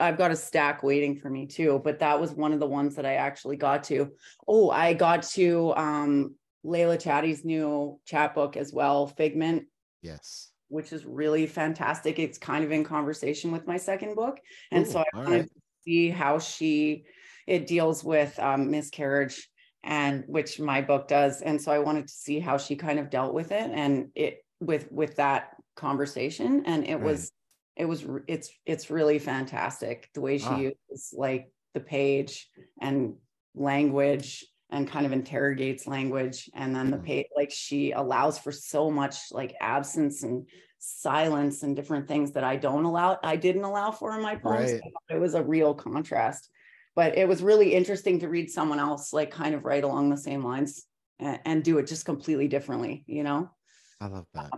I've 0.00 0.16
got 0.16 0.30
a 0.30 0.36
stack 0.36 0.82
waiting 0.82 1.16
for 1.16 1.28
me 1.28 1.46
too. 1.46 1.80
But 1.84 1.98
that 1.98 2.20
was 2.20 2.32
one 2.32 2.52
of 2.52 2.60
the 2.60 2.66
ones 2.66 2.96
that 2.96 3.04
I 3.06 3.14
actually 3.14 3.56
got 3.56 3.84
to. 3.84 4.12
Oh, 4.48 4.70
I 4.70 4.94
got 4.94 5.22
to 5.34 5.74
um, 5.76 6.34
Leila 6.64 6.96
Chatti's 6.96 7.44
new 7.44 8.00
chapbook 8.06 8.56
as 8.56 8.72
well, 8.72 9.06
Figment, 9.06 9.64
Yes. 10.02 10.50
which 10.68 10.92
is 10.92 11.04
really 11.04 11.46
fantastic. 11.46 12.18
It's 12.18 12.38
kind 12.38 12.64
of 12.64 12.72
in 12.72 12.84
conversation 12.84 13.52
with 13.52 13.66
my 13.66 13.76
second 13.76 14.14
book, 14.14 14.38
and 14.72 14.86
Ooh, 14.86 14.90
so 14.90 15.00
I 15.00 15.04
wanted 15.14 15.38
right. 15.40 15.48
to 15.48 15.60
see 15.84 16.08
how 16.08 16.38
she 16.38 17.04
it 17.46 17.66
deals 17.66 18.04
with 18.04 18.38
um, 18.38 18.70
miscarriage 18.70 19.48
and 19.82 20.24
which 20.26 20.60
my 20.60 20.82
book 20.82 21.08
does 21.08 21.40
and 21.40 21.60
so 21.60 21.72
i 21.72 21.78
wanted 21.78 22.06
to 22.06 22.12
see 22.12 22.38
how 22.38 22.58
she 22.58 22.76
kind 22.76 22.98
of 22.98 23.08
dealt 23.08 23.32
with 23.32 23.50
it 23.50 23.70
and 23.72 24.08
it 24.14 24.44
with 24.60 24.90
with 24.92 25.16
that 25.16 25.56
conversation 25.76 26.64
and 26.66 26.84
it 26.86 27.00
Right. 27.00 27.04
was 27.04 27.32
it 27.76 27.84
was 27.86 28.06
it's 28.28 28.50
it's 28.66 28.90
really 28.90 29.18
fantastic 29.18 30.10
the 30.14 30.20
way 30.20 30.38
she 30.38 30.46
Ah. 30.46 30.58
uses 30.88 31.14
like 31.16 31.52
the 31.74 31.80
page 31.80 32.48
and 32.80 33.16
language 33.54 34.44
and 34.70 34.86
kind 34.88 35.06
of 35.06 35.12
interrogates 35.12 35.86
language 35.86 36.48
and 36.54 36.74
then 36.76 36.90
the 36.90 36.98
Mhm. 36.98 37.04
page 37.04 37.26
like 37.36 37.50
she 37.50 37.92
allows 37.92 38.38
for 38.38 38.52
so 38.52 38.90
much 38.90 39.32
like 39.32 39.54
absence 39.60 40.22
and 40.22 40.48
silence 40.78 41.62
and 41.62 41.76
different 41.76 42.06
things 42.08 42.32
that 42.32 42.44
i 42.44 42.56
don't 42.56 42.84
allow 42.84 43.18
i 43.22 43.36
didn't 43.36 43.64
allow 43.64 43.90
for 43.90 44.14
in 44.14 44.22
my 44.22 44.36
poems 44.36 44.72
Right. 44.72 44.82
It 45.10 45.18
was 45.18 45.34
a 45.34 45.42
real 45.42 45.74
contrast 45.74 46.50
but 46.94 47.16
it 47.16 47.28
was 47.28 47.42
really 47.42 47.74
interesting 47.74 48.18
to 48.20 48.28
read 48.28 48.50
someone 48.50 48.78
else 48.78 49.12
like 49.12 49.30
kind 49.30 49.54
of 49.54 49.64
right 49.64 49.84
along 49.84 50.10
the 50.10 50.16
same 50.16 50.42
lines 50.44 50.86
and, 51.18 51.40
and 51.44 51.64
do 51.64 51.78
it 51.78 51.86
just 51.86 52.04
completely 52.04 52.48
differently 52.48 53.04
you 53.06 53.22
know 53.22 53.50
I 54.00 54.06
love 54.06 54.26
that. 54.34 54.50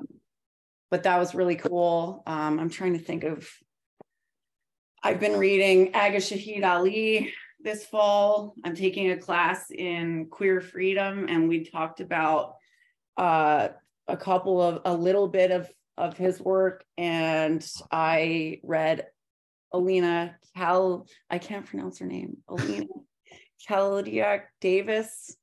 but 0.90 1.02
that 1.02 1.18
was 1.18 1.34
really 1.34 1.56
cool 1.56 2.22
um, 2.26 2.58
i'm 2.58 2.70
trying 2.70 2.92
to 2.92 2.98
think 2.98 3.24
of 3.24 3.48
i've 5.02 5.20
been 5.20 5.38
reading 5.38 5.94
Agha 5.94 6.18
Shahid 6.18 6.64
Ali 6.64 7.32
this 7.60 7.84
fall 7.84 8.54
i'm 8.64 8.74
taking 8.74 9.10
a 9.10 9.16
class 9.16 9.70
in 9.70 10.26
queer 10.30 10.60
freedom 10.60 11.26
and 11.28 11.48
we 11.48 11.64
talked 11.64 12.00
about 12.00 12.56
uh, 13.16 13.68
a 14.08 14.16
couple 14.16 14.60
of 14.60 14.80
a 14.84 14.94
little 14.94 15.28
bit 15.28 15.50
of 15.50 15.70
of 15.98 16.16
his 16.16 16.40
work 16.40 16.84
and 16.96 17.66
i 17.90 18.58
read 18.62 19.06
alina 19.72 20.36
cal 20.56 21.06
i 21.30 21.38
can't 21.38 21.66
pronounce 21.66 21.98
her 21.98 22.06
name 22.06 22.38
alina 22.48 22.86
Kaldiak 23.68 24.42
Davis. 24.60 25.36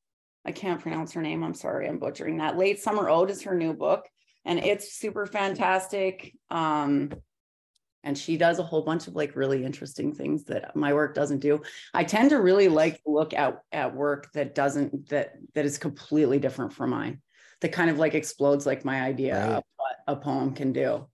I 0.46 0.52
can't 0.52 0.82
pronounce 0.82 1.14
her 1.14 1.22
name. 1.22 1.44
I'm 1.44 1.54
sorry, 1.54 1.88
I'm 1.88 2.00
butchering 2.00 2.38
that. 2.38 2.58
Late 2.58 2.80
Summer 2.82 3.10
Ode 3.10 3.30
is 3.30 3.44
her 3.44 3.56
new 3.56 3.74
book, 3.74 4.08
and 4.46 4.60
it's 4.60 4.94
super 4.94 5.26
fantastic. 5.26 6.34
Um, 6.50 7.12
and 8.04 8.18
she 8.18 8.38
does 8.38 8.60
a 8.60 8.64
whole 8.64 8.82
bunch 8.84 9.08
of 9.08 9.16
like 9.16 9.36
really 9.36 9.66
interesting 9.66 10.14
things 10.14 10.46
that 10.46 10.76
my 10.76 10.94
work 10.94 11.14
doesn't 11.14 11.40
do. 11.40 11.62
I 11.94 12.06
tend 12.06 12.30
to 12.30 12.38
really 12.40 12.70
like 12.70 12.96
to 13.04 13.12
look 13.12 13.34
at 13.34 13.60
at 13.74 13.94
work 13.94 14.32
that 14.34 14.56
doesn't 14.56 15.10
that 15.10 15.34
that 15.54 15.66
is 15.66 15.78
completely 15.78 16.40
different 16.40 16.72
from 16.74 16.92
mine. 16.92 17.22
That 17.62 17.74
kind 17.74 17.90
of 17.90 17.98
like 17.98 18.14
explodes 18.16 18.66
like 18.66 18.86
my 18.86 19.02
idea 19.02 19.36
Right. 19.38 19.56
of 19.58 19.64
what 19.76 19.96
a 20.08 20.16
poem 20.16 20.54
can 20.56 20.72
do. 20.72 21.08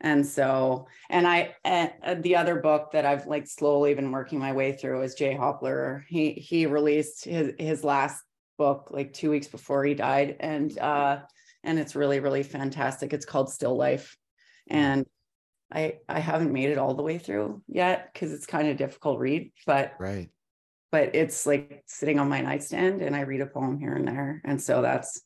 And 0.00 0.26
so, 0.26 0.88
and 1.08 1.26
I, 1.26 1.54
and 1.64 1.92
the 2.22 2.36
other 2.36 2.56
book 2.56 2.90
that 2.92 3.06
I've 3.06 3.26
like 3.26 3.46
slowly 3.46 3.94
been 3.94 4.10
working 4.10 4.40
my 4.40 4.52
way 4.52 4.72
through 4.72 5.02
is 5.02 5.14
Jay 5.14 5.34
Hopler. 5.34 6.02
He 6.08 6.32
he 6.32 6.66
released 6.66 7.24
his 7.24 7.52
his 7.58 7.84
last 7.84 8.22
book 8.56 8.88
like 8.90 9.12
two 9.12 9.30
weeks 9.30 9.48
before 9.48 9.84
he 9.84 9.94
died, 9.94 10.36
and 10.40 10.76
uh, 10.78 11.20
and 11.62 11.78
it's 11.78 11.94
really 11.96 12.20
really 12.20 12.42
fantastic. 12.42 13.12
It's 13.12 13.26
called 13.26 13.50
Still 13.50 13.76
Life, 13.76 14.16
and 14.68 15.06
I 15.72 15.98
I 16.08 16.20
haven't 16.20 16.52
made 16.52 16.70
it 16.70 16.78
all 16.78 16.94
the 16.94 17.02
way 17.02 17.18
through 17.18 17.62
yet 17.68 18.10
because 18.12 18.32
it's 18.32 18.46
kind 18.46 18.68
of 18.68 18.76
difficult 18.76 19.18
read, 19.18 19.52
but 19.66 19.94
Right. 19.98 20.30
but 20.92 21.14
it's 21.14 21.46
like 21.46 21.82
sitting 21.86 22.18
on 22.18 22.28
my 22.28 22.40
nightstand 22.40 23.02
and 23.02 23.16
I 23.16 23.22
read 23.22 23.40
a 23.40 23.46
poem 23.46 23.78
here 23.78 23.94
and 23.94 24.06
there, 24.06 24.40
and 24.44 24.60
so 24.60 24.82
that's 24.82 25.20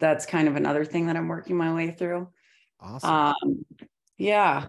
that's 0.00 0.26
kind 0.26 0.48
of 0.48 0.56
another 0.56 0.84
thing 0.84 1.06
that 1.06 1.16
I'm 1.16 1.28
working 1.28 1.56
my 1.56 1.72
way 1.72 1.90
through. 1.92 2.28
Awesome. 2.80 3.10
Um, 3.10 3.64
yeah. 4.18 4.60
Does 4.60 4.68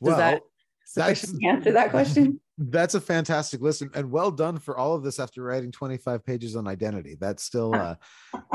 well, 0.00 0.16
that 0.18 0.42
sufficient 0.88 1.44
answer 1.44 1.72
that 1.72 1.90
question? 1.90 2.40
That's 2.58 2.94
a 2.94 3.00
fantastic 3.00 3.60
list 3.60 3.82
and 3.82 4.10
well 4.10 4.32
done 4.32 4.58
for 4.58 4.76
all 4.76 4.94
of 4.94 5.04
this 5.04 5.20
after 5.20 5.42
writing 5.42 5.70
25 5.70 6.24
pages 6.24 6.56
on 6.56 6.66
identity. 6.66 7.16
That's 7.20 7.44
still 7.44 7.72
uh 7.76 7.94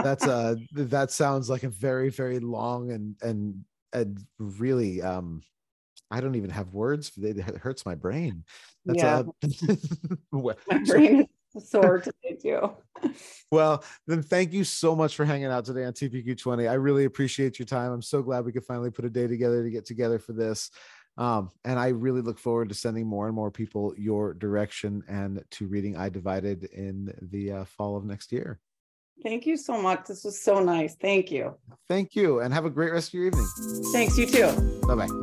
that's 0.04 0.28
uh 0.28 0.56
that 0.74 1.10
sounds 1.10 1.50
like 1.50 1.64
a 1.64 1.70
very, 1.70 2.10
very 2.10 2.40
long 2.40 2.92
and 2.92 3.16
and 3.22 3.64
and 3.94 4.20
really 4.40 5.02
um 5.02 5.42
I 6.12 6.20
don't 6.20 6.36
even 6.36 6.50
have 6.50 6.74
words 6.74 7.10
for 7.10 7.26
it. 7.26 7.38
It 7.38 7.58
hurts 7.58 7.86
my 7.86 7.96
brain. 7.96 8.44
That's 8.86 9.02
Yeah. 9.02 9.24
uh, 10.34 10.54
My 10.70 10.78
brain 10.86 11.28
is 11.56 11.70
sore 11.70 12.00
today 12.00 12.38
too. 12.42 12.72
well, 13.52 13.84
then 14.06 14.22
thank 14.22 14.52
you 14.52 14.64
so 14.64 14.96
much 14.96 15.16
for 15.16 15.24
hanging 15.24 15.48
out 15.48 15.66
today 15.66 15.86
on 15.86 15.94
TPQ20. 15.94 16.70
I 16.70 16.74
really 16.74 17.06
appreciate 17.06 17.58
your 17.58 17.66
time. 17.66 17.92
I'm 17.92 18.02
so 18.02 18.22
glad 18.22 18.46
we 18.46 18.52
could 18.52 18.66
finally 18.66 18.92
put 18.92 19.06
a 19.06 19.10
day 19.10 19.28
together 19.28 19.64
to 19.64 19.70
get 19.70 19.86
together 19.86 20.20
for 20.20 20.34
this. 20.34 20.70
Um, 21.18 21.52
and 21.64 21.80
I 21.80 21.90
really 21.90 22.22
look 22.22 22.40
forward 22.40 22.70
to 22.70 22.76
sending 22.76 23.06
more 23.08 23.28
and 23.28 23.36
more 23.36 23.52
people 23.52 23.94
your 23.98 24.34
direction 24.34 25.04
and 25.08 25.44
to 25.52 25.68
reading 25.68 25.96
I 25.96 26.10
Divided 26.10 26.66
in 26.66 27.14
the 27.22 27.52
uh, 27.52 27.66
fall 27.66 27.96
of 27.96 28.04
next 28.04 28.32
year. 28.32 28.60
Thank 29.22 29.46
you 29.46 29.58
so 29.58 29.80
much. 29.80 30.06
This 30.08 30.24
was 30.24 30.42
so 30.42 30.60
nice. 30.60 30.96
Thank 30.96 31.32
you. 31.32 31.56
Thank 31.88 32.16
you 32.16 32.40
and 32.40 32.54
have 32.54 32.66
a 32.66 32.70
great 32.70 32.92
rest 32.92 33.10
of 33.10 33.14
your 33.14 33.28
evening. 33.28 33.48
Thanks, 33.92 34.18
you 34.18 34.26
too. 34.26 34.82
Bye 34.88 34.96
bye. 34.96 35.08
Bye. 35.08 35.23